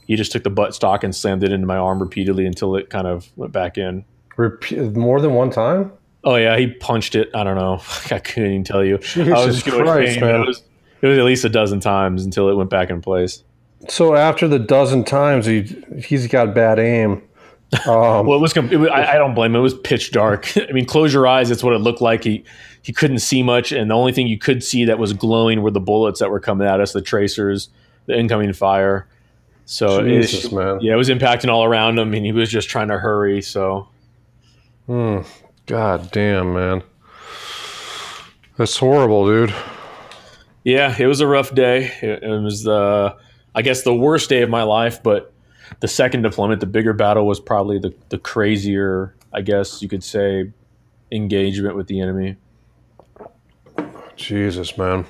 he 0.07 0.15
just 0.15 0.31
took 0.31 0.43
the 0.43 0.51
buttstock 0.51 1.03
and 1.03 1.15
slammed 1.15 1.43
it 1.43 1.51
into 1.51 1.67
my 1.67 1.77
arm 1.77 1.99
repeatedly 2.01 2.45
until 2.45 2.75
it 2.75 2.89
kind 2.89 3.07
of 3.07 3.31
went 3.35 3.51
back 3.53 3.77
in. 3.77 4.03
Repeat, 4.37 4.95
more 4.95 5.21
than 5.21 5.33
one 5.33 5.49
time? 5.49 5.91
Oh 6.23 6.35
yeah, 6.35 6.57
he 6.57 6.67
punched 6.67 7.15
it. 7.15 7.29
I 7.33 7.43
don't 7.43 7.55
know. 7.55 7.81
I 8.11 8.19
couldn't 8.19 8.51
even 8.51 8.63
tell 8.63 8.83
you. 8.83 8.95
I 8.95 8.99
Jesus 8.99 9.45
was 9.45 9.63
going 9.63 9.85
Christ, 9.85 10.19
pain. 10.19 10.25
man. 10.25 10.41
It 10.41 10.47
was, 10.47 10.63
it 11.01 11.07
was 11.07 11.17
at 11.17 11.25
least 11.25 11.45
a 11.45 11.49
dozen 11.49 11.79
times 11.79 12.23
until 12.25 12.49
it 12.49 12.55
went 12.55 12.69
back 12.69 12.89
in 12.89 13.01
place. 13.01 13.43
So 13.89 14.15
after 14.15 14.47
the 14.47 14.59
dozen 14.59 15.03
times, 15.03 15.45
he 15.45 15.63
he's 16.03 16.27
got 16.27 16.53
bad 16.53 16.79
aim. 16.79 17.23
Um, 17.87 18.27
Well, 18.27 18.37
it 18.37 18.41
was. 18.41 18.55
It 18.57 18.77
was 18.77 18.89
I, 18.89 19.13
I 19.13 19.17
don't 19.17 19.33
blame 19.33 19.51
him. 19.51 19.59
It 19.59 19.63
was 19.63 19.73
pitch 19.75 20.11
dark. 20.11 20.51
I 20.69 20.73
mean, 20.73 20.85
close 20.85 21.13
your 21.13 21.25
eyes. 21.25 21.49
It's 21.51 21.63
what 21.63 21.73
it 21.73 21.79
looked 21.79 22.01
like. 22.01 22.25
He 22.25 22.43
he 22.81 22.93
couldn't 22.93 23.19
see 23.19 23.43
much, 23.43 23.71
and 23.71 23.91
the 23.91 23.95
only 23.95 24.11
thing 24.11 24.27
you 24.27 24.37
could 24.39 24.63
see 24.63 24.85
that 24.85 24.97
was 24.99 25.13
glowing 25.13 25.61
were 25.61 25.71
the 25.71 25.79
bullets 25.79 26.19
that 26.19 26.31
were 26.31 26.39
coming 26.39 26.67
at 26.67 26.79
us, 26.79 26.93
the 26.93 27.01
tracers, 27.01 27.69
the 28.07 28.17
incoming 28.17 28.53
fire. 28.53 29.07
So 29.65 30.03
it- 30.03 30.51
man. 30.51 30.79
yeah, 30.81 30.93
it 30.93 30.97
was 30.97 31.09
impacting 31.09 31.49
all 31.49 31.63
around 31.63 31.99
him, 31.99 32.13
and 32.13 32.25
he 32.25 32.31
was 32.31 32.49
just 32.49 32.69
trying 32.69 32.87
to 32.89 32.97
hurry. 32.97 33.41
So 33.41 33.87
hmm, 34.87 35.19
God 35.67 36.11
damn, 36.11 36.53
man. 36.53 36.83
That's 38.57 38.77
horrible, 38.77 39.25
dude. 39.25 39.53
yeah, 40.63 40.95
it 40.97 41.05
was 41.07 41.21
a 41.21 41.27
rough 41.27 41.53
day. 41.55 41.91
It, 42.01 42.23
it 42.23 42.41
was 42.41 42.63
the, 42.63 43.15
I 43.55 43.61
guess, 43.61 43.83
the 43.83 43.93
worst 43.95 44.29
day 44.29 44.41
of 44.41 44.49
my 44.49 44.63
life. 44.63 45.01
But 45.01 45.33
the 45.79 45.87
second 45.87 46.23
deployment, 46.23 46.59
the 46.59 46.65
bigger 46.67 46.93
battle, 46.93 47.25
was 47.25 47.39
probably 47.39 47.79
the 47.79 47.93
the 48.09 48.17
crazier, 48.17 49.15
I 49.33 49.41
guess 49.41 49.81
you 49.81 49.87
could 49.87 50.03
say, 50.03 50.51
engagement 51.11 51.75
with 51.75 51.87
the 51.87 52.01
enemy. 52.01 52.35
Jesus, 54.15 54.77
man. 54.77 55.05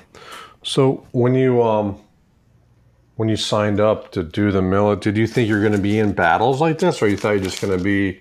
So 0.62 1.06
when 1.12 1.34
you 1.34 1.62
um 1.62 2.00
when 3.16 3.28
you 3.28 3.36
signed 3.36 3.80
up 3.80 4.12
to 4.12 4.22
do 4.22 4.50
the 4.50 4.62
military, 4.62 5.12
did 5.12 5.20
you 5.20 5.26
think 5.26 5.48
you're 5.48 5.60
going 5.60 5.72
to 5.72 5.78
be 5.78 5.98
in 5.98 6.12
battles 6.12 6.60
like 6.60 6.78
this, 6.78 7.02
or 7.02 7.08
you 7.08 7.16
thought 7.16 7.30
you're 7.30 7.40
just 7.40 7.60
going 7.60 7.76
to 7.76 7.82
be? 7.82 8.20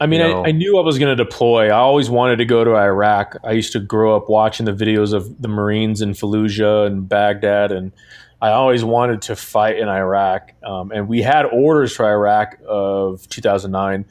I 0.00 0.06
mean, 0.06 0.20
you 0.20 0.28
know? 0.28 0.44
I, 0.44 0.48
I 0.48 0.52
knew 0.52 0.78
I 0.78 0.82
was 0.82 0.98
going 0.98 1.16
to 1.16 1.24
deploy. 1.24 1.66
I 1.66 1.78
always 1.78 2.08
wanted 2.08 2.36
to 2.36 2.46
go 2.46 2.64
to 2.64 2.74
Iraq. 2.74 3.36
I 3.44 3.52
used 3.52 3.72
to 3.72 3.80
grow 3.80 4.16
up 4.16 4.28
watching 4.28 4.66
the 4.66 4.72
videos 4.72 5.12
of 5.12 5.40
the 5.40 5.48
Marines 5.48 6.00
in 6.00 6.12
Fallujah 6.12 6.86
and 6.86 7.08
Baghdad, 7.08 7.70
and 7.70 7.92
I 8.40 8.50
always 8.50 8.82
wanted 8.82 9.22
to 9.22 9.36
fight 9.36 9.78
in 9.78 9.88
Iraq. 9.88 10.52
Um, 10.64 10.90
and 10.90 11.06
we 11.06 11.20
had 11.22 11.44
orders 11.44 11.94
for 11.94 12.10
Iraq 12.10 12.58
of 12.66 13.28
2009, 13.28 14.06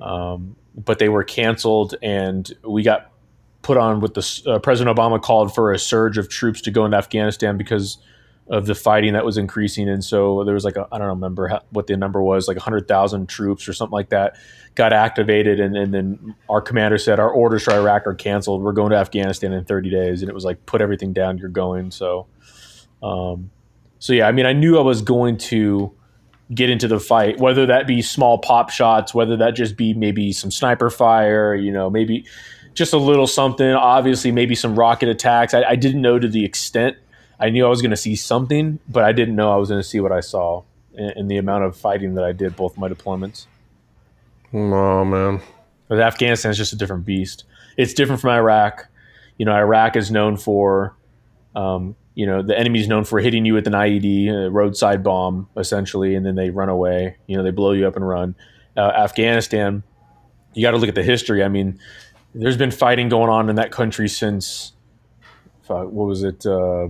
um, 0.00 0.56
but 0.74 0.98
they 0.98 1.10
were 1.10 1.24
canceled, 1.24 1.94
and 2.02 2.50
we 2.64 2.82
got 2.82 3.12
put 3.64 3.76
on 3.76 4.00
what 4.00 4.14
the 4.14 4.42
uh, 4.46 4.58
President 4.60 4.96
Obama 4.96 5.20
called 5.20 5.52
for 5.54 5.72
a 5.72 5.78
surge 5.78 6.18
of 6.18 6.28
troops 6.28 6.60
to 6.60 6.70
go 6.70 6.84
into 6.84 6.96
Afghanistan 6.96 7.56
because 7.56 7.98
of 8.48 8.66
the 8.66 8.74
fighting 8.74 9.14
that 9.14 9.24
was 9.24 9.38
increasing, 9.38 9.88
and 9.88 10.04
so 10.04 10.44
there 10.44 10.54
was 10.54 10.64
like 10.64 10.76
I 10.76 10.98
don't 10.98 11.08
remember 11.08 11.48
how, 11.48 11.62
what 11.70 11.86
the 11.86 11.96
number 11.96 12.22
was, 12.22 12.46
like 12.46 12.58
hundred 12.58 12.86
thousand 12.86 13.28
troops 13.28 13.66
or 13.66 13.72
something 13.72 13.94
like 13.94 14.10
that, 14.10 14.36
got 14.74 14.92
activated, 14.92 15.60
and, 15.60 15.74
and 15.76 15.94
then 15.94 16.34
our 16.48 16.60
commander 16.60 16.98
said 16.98 17.18
our 17.18 17.30
orders 17.30 17.64
for 17.64 17.72
Iraq 17.72 18.06
are 18.06 18.14
canceled. 18.14 18.62
We're 18.62 18.72
going 18.72 18.90
to 18.90 18.96
Afghanistan 18.96 19.52
in 19.54 19.64
thirty 19.64 19.88
days, 19.90 20.20
and 20.20 20.28
it 20.28 20.34
was 20.34 20.44
like 20.44 20.66
put 20.66 20.82
everything 20.82 21.14
down. 21.14 21.38
You're 21.38 21.48
going. 21.48 21.90
So, 21.90 22.26
um, 23.02 23.50
so 23.98 24.12
yeah, 24.12 24.28
I 24.28 24.32
mean, 24.32 24.44
I 24.44 24.52
knew 24.52 24.78
I 24.78 24.82
was 24.82 25.00
going 25.00 25.38
to 25.38 25.94
get 26.52 26.68
into 26.68 26.86
the 26.86 27.00
fight, 27.00 27.38
whether 27.38 27.64
that 27.64 27.86
be 27.86 28.02
small 28.02 28.36
pop 28.36 28.68
shots, 28.68 29.14
whether 29.14 29.38
that 29.38 29.54
just 29.54 29.76
be 29.76 29.94
maybe 29.94 30.32
some 30.32 30.50
sniper 30.50 30.90
fire, 30.90 31.54
you 31.54 31.72
know, 31.72 31.88
maybe 31.88 32.26
just 32.74 32.92
a 32.92 32.98
little 32.98 33.26
something. 33.26 33.66
Obviously, 33.70 34.32
maybe 34.32 34.54
some 34.54 34.78
rocket 34.78 35.08
attacks. 35.08 35.54
I, 35.54 35.62
I 35.62 35.76
didn't 35.76 36.02
know 36.02 36.18
to 36.18 36.28
the 36.28 36.44
extent. 36.44 36.96
I 37.40 37.50
knew 37.50 37.64
I 37.66 37.68
was 37.68 37.82
going 37.82 37.90
to 37.90 37.96
see 37.96 38.16
something, 38.16 38.78
but 38.88 39.04
I 39.04 39.12
didn't 39.12 39.36
know 39.36 39.52
I 39.52 39.56
was 39.56 39.68
going 39.68 39.80
to 39.80 39.88
see 39.88 40.00
what 40.00 40.12
I 40.12 40.20
saw 40.20 40.62
and, 40.96 41.12
in 41.16 41.28
the 41.28 41.36
amount 41.36 41.64
of 41.64 41.76
fighting 41.76 42.14
that 42.14 42.24
I 42.24 42.32
did 42.32 42.56
both 42.56 42.76
my 42.76 42.88
deployments. 42.88 43.46
Oh 44.52 45.04
man, 45.04 45.40
But 45.88 45.98
Afghanistan 45.98 46.52
is 46.52 46.56
just 46.56 46.72
a 46.72 46.76
different 46.76 47.04
beast. 47.04 47.44
It's 47.76 47.92
different 47.92 48.20
from 48.20 48.30
Iraq. 48.30 48.86
You 49.36 49.46
know, 49.46 49.52
Iraq 49.52 49.96
is 49.96 50.12
known 50.12 50.36
for, 50.36 50.94
um, 51.56 51.96
you 52.14 52.24
know, 52.24 52.40
the 52.40 52.56
enemy's 52.56 52.86
known 52.86 53.02
for 53.02 53.18
hitting 53.18 53.44
you 53.44 53.54
with 53.54 53.66
an 53.66 53.72
IED, 53.72 54.46
a 54.46 54.50
roadside 54.50 55.02
bomb, 55.02 55.48
essentially, 55.56 56.14
and 56.14 56.24
then 56.24 56.36
they 56.36 56.50
run 56.50 56.68
away. 56.68 57.16
You 57.26 57.36
know, 57.36 57.42
they 57.42 57.50
blow 57.50 57.72
you 57.72 57.88
up 57.88 57.96
and 57.96 58.06
run. 58.06 58.36
Uh, 58.76 58.92
Afghanistan, 58.96 59.82
you 60.52 60.62
got 60.62 60.70
to 60.70 60.76
look 60.76 60.88
at 60.88 60.94
the 60.94 61.02
history. 61.02 61.42
I 61.42 61.48
mean, 61.48 61.80
there's 62.34 62.56
been 62.56 62.70
fighting 62.70 63.08
going 63.08 63.30
on 63.30 63.48
in 63.48 63.56
that 63.56 63.70
country 63.70 64.08
since, 64.08 64.72
what 65.66 66.06
was 66.06 66.22
it? 66.22 66.44
Uh, 66.44 66.88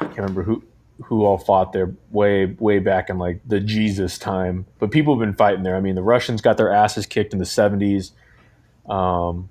I 0.00 0.06
can't 0.06 0.16
remember 0.18 0.42
who 0.42 0.64
who 1.04 1.24
all 1.24 1.38
fought 1.38 1.72
there 1.72 1.92
way 2.10 2.46
way 2.46 2.78
back 2.78 3.10
in 3.10 3.18
like 3.18 3.40
the 3.46 3.60
Jesus 3.60 4.18
time. 4.18 4.66
But 4.78 4.90
people 4.90 5.14
have 5.14 5.20
been 5.20 5.34
fighting 5.34 5.62
there. 5.62 5.76
I 5.76 5.80
mean, 5.80 5.94
the 5.94 6.02
Russians 6.02 6.40
got 6.40 6.56
their 6.56 6.72
asses 6.72 7.06
kicked 7.06 7.32
in 7.32 7.38
the 7.38 7.44
70s. 7.44 8.12
Um, 8.90 9.48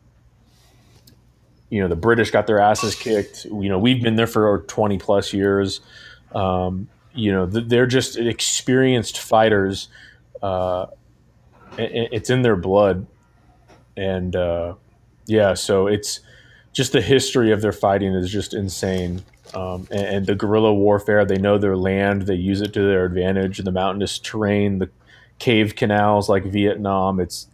you 1.70 1.82
know, 1.82 1.88
the 1.88 1.96
British 1.96 2.32
got 2.32 2.48
their 2.48 2.60
asses 2.60 2.96
kicked. 2.96 3.46
You 3.46 3.70
know, 3.70 3.80
we've 3.80 4.02
been 4.02 4.16
there 4.16 4.28
for 4.28 4.60
20 4.68 4.98
plus 5.00 5.34
years. 5.34 5.82
Um, 6.34 6.88
you 7.14 7.32
know, 7.32 7.48
th- 7.48 7.66
they're 7.68 7.88
just 7.88 8.18
experienced 8.18 9.20
fighters. 9.20 9.90
Uh, 10.42 10.88
it, 11.78 12.10
it's 12.12 12.30
in 12.30 12.42
their 12.42 12.56
blood. 12.56 13.08
And 13.96 14.36
uh, 14.36 14.76
yeah, 15.26 15.54
so 15.54 15.88
it's 15.88 16.20
just 16.72 16.92
the 16.92 17.02
history 17.02 17.52
of 17.52 17.62
their 17.62 17.72
fighting 17.72 18.14
is 18.14 18.32
just 18.32 18.54
insane. 18.54 19.24
Um, 19.54 19.88
and, 19.92 20.06
and 20.06 20.26
the 20.26 20.36
guerrilla 20.36 20.74
warfare, 20.74 21.26
they 21.26 21.38
know 21.38 21.58
their 21.58 21.78
land, 21.78 22.24
they 22.24 22.36
use 22.36 22.62
it 22.62 22.74
to 22.74 22.82
their 22.82 23.06
advantage. 23.06 23.60
The 23.60 23.72
mountainous 23.72 24.18
terrain, 24.18 24.80
the 24.80 24.90
cave 25.40 25.76
canals 25.76 26.30
like 26.30 26.46
Vietnam, 26.46 27.20
it's 27.20 27.48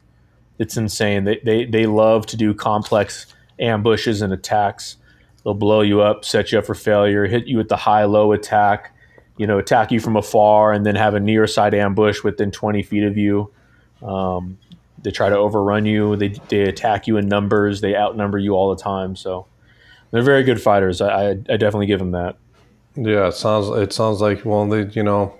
it's 0.57 0.75
insane. 0.75 1.23
They, 1.23 1.39
they 1.43 1.65
they 1.65 1.85
love 1.85 2.25
to 2.27 2.37
do 2.37 2.53
complex 2.53 3.27
ambushes 3.59 4.21
and 4.21 4.31
attacks. 4.33 4.97
They'll 5.43 5.53
blow 5.53 5.81
you 5.81 6.01
up, 6.01 6.25
set 6.25 6.51
you 6.51 6.59
up 6.59 6.65
for 6.65 6.75
failure, 6.75 7.25
hit 7.25 7.47
you 7.47 7.57
with 7.57 7.69
the 7.69 7.77
high 7.77 8.03
low 8.03 8.33
attack, 8.33 8.93
you 9.37 9.47
know, 9.47 9.57
attack 9.57 9.91
you 9.91 9.99
from 9.99 10.17
afar, 10.17 10.73
and 10.73 10.85
then 10.85 10.95
have 10.95 11.13
a 11.13 11.19
near 11.19 11.47
side 11.47 11.73
ambush 11.73 12.23
within 12.23 12.51
20 12.51 12.83
feet 12.83 13.03
of 13.03 13.17
you. 13.17 13.51
Um, 14.01 14.57
they 15.03 15.11
try 15.11 15.29
to 15.29 15.35
overrun 15.37 15.85
you. 15.85 16.15
They, 16.15 16.29
they 16.49 16.61
attack 16.61 17.07
you 17.07 17.17
in 17.17 17.27
numbers. 17.27 17.81
They 17.81 17.95
outnumber 17.95 18.37
you 18.37 18.53
all 18.53 18.73
the 18.75 18.81
time. 18.81 19.15
So 19.15 19.45
they're 20.11 20.21
very 20.21 20.43
good 20.43 20.61
fighters. 20.61 21.01
I, 21.01 21.07
I, 21.09 21.29
I 21.31 21.33
definitely 21.57 21.85
give 21.87 21.99
them 21.99 22.11
that. 22.11 22.35
yeah, 22.95 23.27
it 23.27 23.33
sounds 23.33 23.69
it 23.77 23.93
sounds 23.93 24.21
like 24.21 24.43
well, 24.45 24.67
they 24.67 24.83
you 24.91 25.03
know 25.03 25.33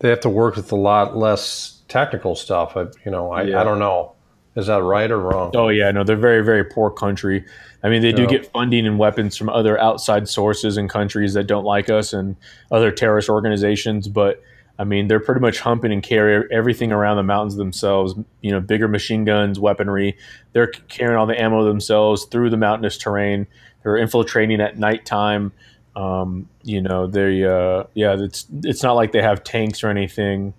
they 0.00 0.08
have 0.08 0.20
to 0.20 0.28
work 0.28 0.56
with 0.56 0.70
a 0.72 0.76
lot 0.76 1.16
less 1.16 1.82
technical 1.88 2.34
stuff. 2.36 2.76
I, 2.76 2.82
you 3.04 3.10
know, 3.10 3.32
I, 3.32 3.42
Yeah. 3.44 3.60
I 3.60 3.64
don't 3.64 3.78
know, 3.78 4.12
is 4.56 4.66
that 4.66 4.82
right 4.82 5.10
or 5.10 5.18
wrong? 5.18 5.52
Oh 5.54 5.68
yeah, 5.68 5.90
no, 5.90 6.04
they're 6.04 6.16
very 6.16 6.44
very 6.44 6.64
poor 6.64 6.90
country. 6.90 7.44
I 7.82 7.88
mean, 7.88 8.02
they 8.02 8.10
do 8.12 8.22
Yeah. 8.22 8.28
get 8.28 8.52
funding 8.52 8.86
and 8.86 8.98
weapons 8.98 9.36
from 9.36 9.48
other 9.48 9.78
outside 9.80 10.28
sources 10.28 10.76
and 10.76 10.90
countries 10.90 11.34
that 11.34 11.44
don't 11.46 11.64
like 11.64 11.88
us 11.88 12.12
and 12.12 12.34
other 12.72 12.90
terrorist 12.90 13.28
organizations. 13.28 14.08
But 14.08 14.42
I 14.78 14.84
mean, 14.84 15.08
they're 15.08 15.20
pretty 15.20 15.40
much 15.40 15.58
humping 15.58 15.92
and 15.92 16.02
carry 16.02 16.46
everything 16.52 16.92
around 16.92 17.16
the 17.16 17.24
mountains 17.24 17.56
themselves. 17.56 18.14
You 18.42 18.52
know, 18.52 18.60
bigger 18.60 18.86
machine 18.86 19.24
guns, 19.24 19.58
weaponry. 19.58 20.16
They're 20.52 20.68
carrying 20.68 21.16
all 21.18 21.26
the 21.26 21.40
ammo 21.40 21.64
themselves 21.64 22.26
through 22.26 22.50
the 22.50 22.56
mountainous 22.56 22.96
terrain. 22.96 23.46
They're 23.82 23.96
infiltrating 23.96 24.60
at 24.60 24.78
nighttime. 24.78 25.52
Um, 25.96 26.48
you 26.62 26.80
know, 26.80 27.08
they 27.08 27.44
uh, 27.44 27.84
yeah, 27.94 28.16
it's 28.18 28.46
it's 28.62 28.84
not 28.84 28.92
like 28.92 29.10
they 29.10 29.22
have 29.22 29.42
tanks 29.42 29.82
or 29.82 29.88
anything. 29.88 30.54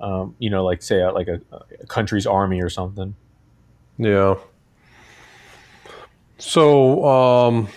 Um, 0.00 0.34
you 0.40 0.50
know, 0.50 0.64
like 0.64 0.82
say 0.82 1.06
like 1.06 1.28
a, 1.28 1.40
a 1.80 1.86
country's 1.86 2.26
army 2.26 2.60
or 2.60 2.68
something. 2.68 3.14
Yeah. 3.96 4.34
So, 6.38 7.04
um, 7.04 7.68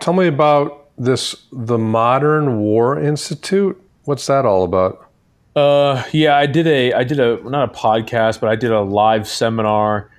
tell 0.00 0.12
me 0.12 0.26
about 0.26 0.90
this 0.98 1.46
the 1.52 1.78
Modern 1.78 2.58
War 2.58 2.98
Institute. 2.98 3.80
What's 4.08 4.26
that 4.28 4.46
all 4.46 4.64
about? 4.64 5.06
Uh, 5.54 6.02
yeah, 6.12 6.34
I 6.34 6.46
did 6.46 6.66
a 6.66 6.94
I 6.94 7.04
did 7.04 7.20
a 7.20 7.46
not 7.46 7.68
a 7.68 7.72
podcast, 7.78 8.40
but 8.40 8.48
I 8.48 8.56
did 8.56 8.70
a 8.70 8.80
live 8.80 9.28
seminar 9.28 10.10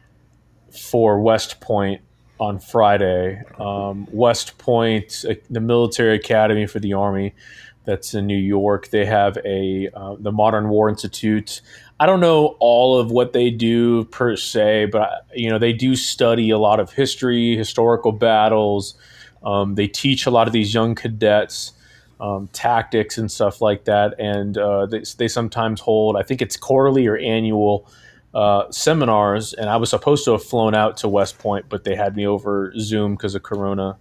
for 0.69 1.19
West 1.19 1.59
Point 1.59 1.99
on 2.39 2.59
Friday. 2.59 3.41
Um, 3.57 4.07
West 4.11 4.59
Point, 4.59 5.25
uh, 5.27 5.33
the 5.49 5.59
military 5.59 6.15
academy 6.15 6.67
for 6.67 6.79
the 6.79 6.93
Army, 6.93 7.33
that's 7.85 8.13
in 8.13 8.27
New 8.27 8.37
York. 8.37 8.89
They 8.89 9.07
have 9.07 9.39
a 9.43 9.89
uh, 9.95 10.17
the 10.19 10.31
Modern 10.31 10.69
War 10.69 10.87
Institute. 10.87 11.61
I 11.99 12.05
don't 12.05 12.19
know 12.19 12.57
all 12.59 12.99
of 12.99 13.09
what 13.09 13.33
they 13.33 13.49
do 13.49 14.03
per 14.03 14.35
se, 14.35 14.89
but 14.91 15.25
you 15.33 15.49
know 15.49 15.57
they 15.57 15.73
do 15.73 15.95
study 15.95 16.51
a 16.51 16.59
lot 16.59 16.79
of 16.79 16.93
history, 16.93 17.57
historical 17.57 18.11
battles. 18.11 18.93
Um, 19.43 19.73
they 19.73 19.87
teach 19.87 20.27
a 20.27 20.29
lot 20.29 20.45
of 20.45 20.53
these 20.53 20.75
young 20.75 20.93
cadets 20.93 21.71
um, 22.19 22.49
tactics 22.53 23.17
and 23.17 23.31
stuff 23.31 23.61
like 23.61 23.85
that, 23.85 24.19
and 24.19 24.57
uh, 24.57 24.85
they, 24.85 25.03
they 25.17 25.27
sometimes 25.27 25.79
hold. 25.81 26.17
I 26.17 26.23
think 26.23 26.41
it's 26.41 26.57
quarterly 26.57 27.07
or 27.07 27.17
annual 27.17 27.89
uh, 28.33 28.69
seminars, 28.71 29.53
and 29.53 29.69
I 29.69 29.77
was 29.77 29.89
supposed 29.89 30.25
to 30.25 30.31
have 30.33 30.43
flown 30.43 30.75
out 30.75 30.97
to 30.97 31.07
West 31.07 31.39
Point, 31.39 31.65
but 31.69 31.83
they 31.83 31.95
had 31.95 32.15
me 32.15 32.27
over 32.27 32.73
Zoom 32.77 33.15
because 33.15 33.35
of 33.35 33.43
Corona. 33.43 33.97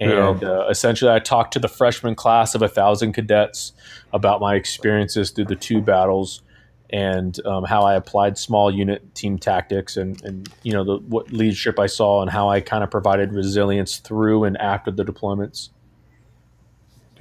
And 0.00 0.42
uh, 0.42 0.66
essentially, 0.68 1.12
I 1.12 1.20
talked 1.20 1.52
to 1.52 1.60
the 1.60 1.68
freshman 1.68 2.16
class 2.16 2.56
of 2.56 2.62
a 2.62 2.68
thousand 2.68 3.12
cadets 3.12 3.72
about 4.12 4.40
my 4.40 4.56
experiences 4.56 5.30
through 5.30 5.44
the 5.44 5.54
two 5.54 5.80
battles 5.80 6.42
and 6.90 7.44
um, 7.46 7.64
how 7.64 7.82
I 7.82 7.94
applied 7.94 8.36
small 8.36 8.70
unit 8.70 9.14
team 9.14 9.38
tactics 9.38 9.96
and, 9.96 10.22
and 10.24 10.48
you 10.62 10.72
know 10.72 10.84
the 10.84 10.96
what 11.06 11.32
leadership 11.32 11.78
I 11.78 11.86
saw 11.86 12.20
and 12.20 12.30
how 12.30 12.50
I 12.50 12.60
kind 12.60 12.84
of 12.84 12.90
provided 12.90 13.32
resilience 13.32 13.98
through 13.98 14.44
and 14.44 14.56
after 14.58 14.90
the 14.90 15.04
deployments. 15.04 15.70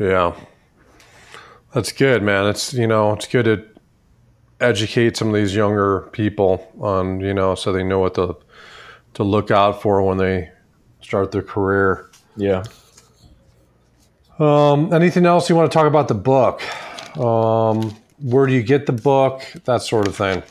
Yeah, 0.01 0.35
that's 1.75 1.91
good, 1.91 2.23
man. 2.23 2.47
It's 2.47 2.73
you 2.73 2.87
know 2.87 3.13
it's 3.13 3.27
good 3.27 3.45
to 3.45 3.63
educate 4.59 5.15
some 5.15 5.27
of 5.27 5.35
these 5.35 5.55
younger 5.55 6.09
people 6.11 6.67
on 6.79 7.19
you 7.19 7.35
know 7.35 7.53
so 7.53 7.71
they 7.71 7.83
know 7.83 7.99
what 7.99 8.15
to 8.15 8.35
to 9.13 9.23
look 9.23 9.51
out 9.51 9.79
for 9.79 10.01
when 10.01 10.17
they 10.17 10.49
start 11.01 11.31
their 11.31 11.43
career. 11.43 12.09
Yeah. 12.35 12.63
Um, 14.39 14.91
anything 14.91 15.27
else 15.27 15.51
you 15.51 15.55
want 15.55 15.71
to 15.71 15.77
talk 15.77 15.85
about 15.85 16.07
the 16.07 16.15
book? 16.15 16.63
Um, 17.15 17.95
where 18.23 18.47
do 18.47 18.53
you 18.53 18.63
get 18.63 18.87
the 18.87 18.93
book? 18.93 19.43
That 19.65 19.83
sort 19.83 20.07
of 20.07 20.15
thing. 20.15 20.41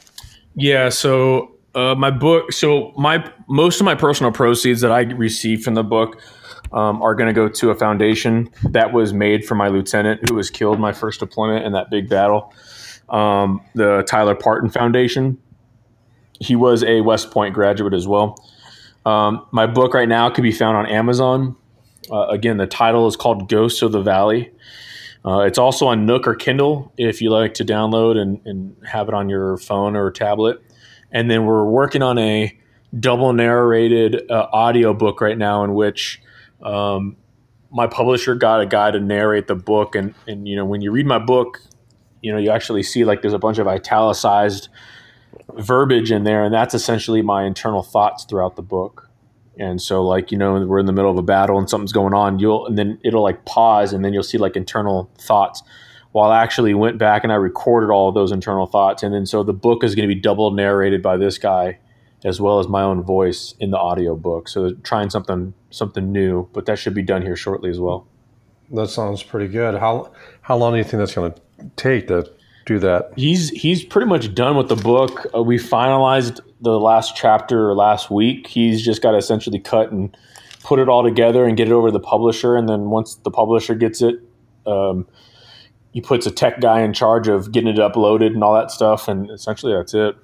Yeah. 0.55 0.91
So 0.91 1.57
uh, 1.75 1.97
my 1.97 2.13
book. 2.13 2.53
So 2.53 2.93
my 2.97 3.29
most 3.49 3.81
of 3.81 3.85
my 3.85 3.97
personal 3.97 4.31
proceeds 4.31 4.81
that 4.83 4.93
I 4.93 5.01
received 5.01 5.65
from 5.65 5.75
the 5.75 5.83
book 5.83 6.23
um, 6.73 7.03
are 7.03 7.15
going 7.15 7.29
to 7.29 7.33
go 7.33 7.49
to 7.49 7.71
a 7.71 7.75
foundation 7.75 8.51
that 8.71 8.93
was 8.93 9.13
made 9.13 9.45
for 9.45 9.55
my 9.55 9.69
lieutenant 9.69 10.29
who 10.29 10.37
was 10.37 10.51
killed 10.51 10.79
my 10.79 10.93
first 10.93 11.21
deployment 11.21 11.65
in 11.65 11.73
that 11.73 11.91
big 11.91 12.09
battle. 12.09 12.53
Um, 13.09 13.61
the 13.75 14.05
Tyler 14.07 14.35
Parten 14.35 14.71
Foundation. 14.71 15.39
He 16.39 16.57
was 16.57 16.83
a 16.85 17.01
West 17.01 17.31
Point 17.31 17.55
graduate 17.55 17.93
as 17.93 18.07
well. 18.07 18.37
Um, 19.05 19.47
my 19.51 19.67
book 19.67 19.95
right 19.95 20.09
now 20.09 20.31
can 20.31 20.43
be 20.43 20.53
found 20.53 20.77
on 20.77 20.87
Amazon. 20.87 21.57
Uh, 22.11 22.29
again, 22.29 22.57
the 22.57 22.67
title 22.67 23.07
is 23.07 23.17
called 23.17 23.49
Ghosts 23.49 23.83
of 23.83 23.93
the 23.93 24.03
Valley. 24.03 24.53
Uh, 25.25 25.41
it's 25.41 25.59
also 25.59 25.87
on 25.87 26.07
Nook 26.07 26.27
or 26.27 26.35
Kindle 26.35 26.93
if 26.97 27.21
you 27.21 27.31
like 27.31 27.55
to 27.55 27.65
download 27.65 28.17
and, 28.17 28.41
and 28.47 28.77
have 28.87 29.09
it 29.09 29.15
on 29.15 29.29
your 29.29 29.59
phone 29.59 29.97
or 29.97 30.11
tablet. 30.11 30.63
And 31.13 31.31
then 31.31 31.45
we're 31.45 31.65
working 31.65 32.03
on 32.03 32.17
a 32.19 32.57
double 32.99 33.33
narrated 33.33 34.31
uh, 34.31 34.47
audio 34.53 34.95
book 34.95 35.21
right 35.21 35.37
now 35.37 35.63
in 35.63 35.75
which 35.75 36.21
um, 36.63 37.17
my 37.71 37.87
publisher 37.87 38.35
got 38.35 38.61
a 38.61 38.67
guy 38.67 38.91
to 38.91 39.01
narrate 39.01 39.47
the 39.47 39.55
book. 39.55 39.95
And, 39.95 40.15
and, 40.27 40.49
you 40.49 40.57
know, 40.57 40.65
when 40.65 40.81
you 40.81 40.91
read 40.91 41.07
my 41.07 41.19
book, 41.19 41.61
you 42.23 42.33
know, 42.33 42.39
you 42.39 42.51
actually 42.51 42.83
see 42.83 43.05
like 43.05 43.23
there's 43.23 43.35
a 43.35 43.39
bunch 43.39 43.59
of 43.59 43.67
italicized 43.67 44.69
verbiage 45.55 46.11
in 46.11 46.25
there. 46.25 46.45
And 46.45 46.53
that's 46.53 46.75
essentially 46.75 47.23
my 47.23 47.45
internal 47.45 47.83
thoughts 47.83 48.25
throughout 48.25 48.57
the 48.57 48.63
book. 48.63 49.09
And 49.59 49.81
so, 49.81 50.03
like 50.03 50.33
you 50.33 50.39
know, 50.39 50.65
we're 50.65 50.79
in 50.79 50.87
the 50.87 50.93
middle 50.93 51.11
of 51.11 51.19
a 51.19 51.23
battle 51.23 51.59
and 51.59 51.69
something's 51.69 51.93
going 51.93 52.15
on. 52.15 52.39
You'll 52.39 52.67
and 52.67 52.79
then 52.79 52.99
it'll 53.05 53.23
like 53.23 53.45
pause, 53.45 53.93
and 53.93 54.03
then 54.03 54.15
you'll 54.15 54.23
see 54.23 54.39
like 54.39 54.57
internal 54.57 55.11
thoughts. 55.19 55.63
While 56.13 56.31
I 56.31 56.43
actually 56.43 56.73
went 56.75 56.99
back 56.99 57.23
and 57.25 57.33
I 57.33 57.37
recorded 57.37 57.91
all 57.91 58.09
of 58.09 58.15
those 58.15 58.33
internal 58.33 58.67
thoughts, 58.67 59.03
and 59.03 59.13
then 59.13 59.27
so 59.27 59.43
the 59.43 59.53
book 59.53 59.85
is 59.85 59.95
going 59.95 60.09
to 60.09 60.15
be 60.15 60.19
double 60.19 60.51
narrated 60.53 61.03
by 61.03 61.19
this 61.19 61.37
guy, 61.37 61.79
as 62.25 62.41
well 62.41 62.59
as 62.59 62.69
my 62.69 62.83
own 62.83 63.03
voice 63.03 63.55
in 63.61 63.71
the 63.71 63.79
audio 63.79 64.15
book. 64.15 64.49
So 64.49 64.73
trying 64.83 65.11
something 65.11 65.55
something 65.71 66.13
new, 66.13 66.49
but 66.53 66.67
that 66.67 66.79
should 66.79 66.95
be 66.95 67.03
done 67.03 67.23
here 67.23 67.37
shortly 67.37 67.71
as 67.71 67.79
well. 67.79 68.07
That 68.71 68.89
sounds 68.89 69.23
pretty 69.23 69.49
good. 69.49 69.75
How 69.75 70.13
how 70.43 70.57
long 70.57 70.73
do 70.73 70.79
you 70.79 70.85
think 70.85 70.99
that's 70.99 71.15
going 71.15 71.33
to 71.33 71.41
take 71.77 72.09
to 72.09 72.31
do 72.67 72.79
that? 72.81 73.13
He's 73.17 73.51
he's 73.51 73.85
pretty 73.85 74.09
much 74.09 74.35
done 74.35 74.57
with 74.57 74.69
the 74.69 74.77
book. 74.77 75.27
Uh, 75.35 75.43
we 75.43 75.57
finalized 75.57 76.41
the 76.61 76.79
last 76.79 77.17
chapter 77.17 77.75
last 77.75 78.11
week. 78.11 78.47
He's 78.47 78.85
just 78.85 79.03
got 79.03 79.13
to 79.13 79.17
essentially 79.17 79.59
cut 79.59 79.91
and 79.91 80.17
put 80.63 80.79
it 80.79 80.89
all 80.89 81.03
together 81.03 81.47
and 81.47 81.57
get 81.57 81.69
it 81.69 81.73
over 81.73 81.89
to 81.89 81.93
the 81.93 82.01
publisher. 82.01 82.57
And 82.57 82.69
then 82.69 82.91
once 82.91 83.17
the 83.17 83.31
publisher 83.31 83.75
gets 83.75 84.03
it, 84.03 84.17
um, 84.67 85.07
he 85.93 86.01
puts 86.01 86.27
a 86.27 86.31
tech 86.31 86.61
guy 86.61 86.83
in 86.83 86.93
charge 86.93 87.29
of 87.29 87.51
getting 87.51 87.71
it 87.71 87.79
uploaded 87.79 88.29
and 88.29 88.45
all 88.45 88.55
that 88.55 88.71
stuff. 88.71 89.09
And 89.09 89.31
essentially, 89.31 89.73
that's 89.73 89.95
it. 89.95 90.17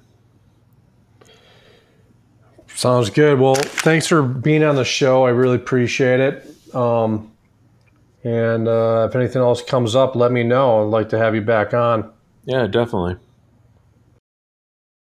Sounds 2.77 3.09
good. 3.09 3.39
Well, 3.39 3.55
thanks 3.55 4.05
for 4.05 4.21
being 4.21 4.63
on 4.63 4.75
the 4.75 4.85
show. 4.85 5.25
I 5.25 5.31
really 5.31 5.55
appreciate 5.55 6.19
it. 6.19 6.75
Um, 6.75 7.31
and 8.23 8.67
uh, 8.67 9.07
if 9.09 9.15
anything 9.15 9.41
else 9.41 9.63
comes 9.63 9.95
up, 9.95 10.15
let 10.15 10.31
me 10.31 10.43
know. 10.43 10.83
I'd 10.83 10.91
like 10.91 11.09
to 11.09 11.17
have 11.17 11.33
you 11.33 11.41
back 11.41 11.73
on. 11.73 12.13
Yeah, 12.45 12.67
definitely. 12.67 13.15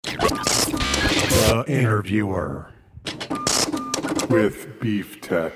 The 0.02 1.64
Interviewer 1.68 2.72
with 4.30 4.80
Beef 4.80 5.20
Tech. 5.20 5.52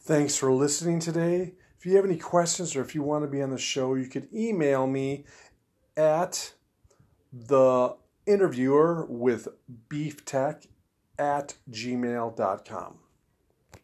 Thanks 0.00 0.36
for 0.36 0.52
listening 0.52 0.98
today. 0.98 1.52
If 1.78 1.86
you 1.86 1.94
have 1.94 2.04
any 2.04 2.18
questions 2.18 2.74
or 2.74 2.80
if 2.80 2.96
you 2.96 3.04
want 3.04 3.22
to 3.22 3.28
be 3.28 3.40
on 3.40 3.50
the 3.50 3.58
show, 3.58 3.94
you 3.94 4.08
could 4.08 4.26
email 4.34 4.88
me 4.88 5.24
at 5.96 6.54
the 7.32 7.94
interviewer 8.26 9.06
with 9.08 9.48
beeftech 9.88 10.66
at 11.18 11.54
gmail.com. 11.70 12.98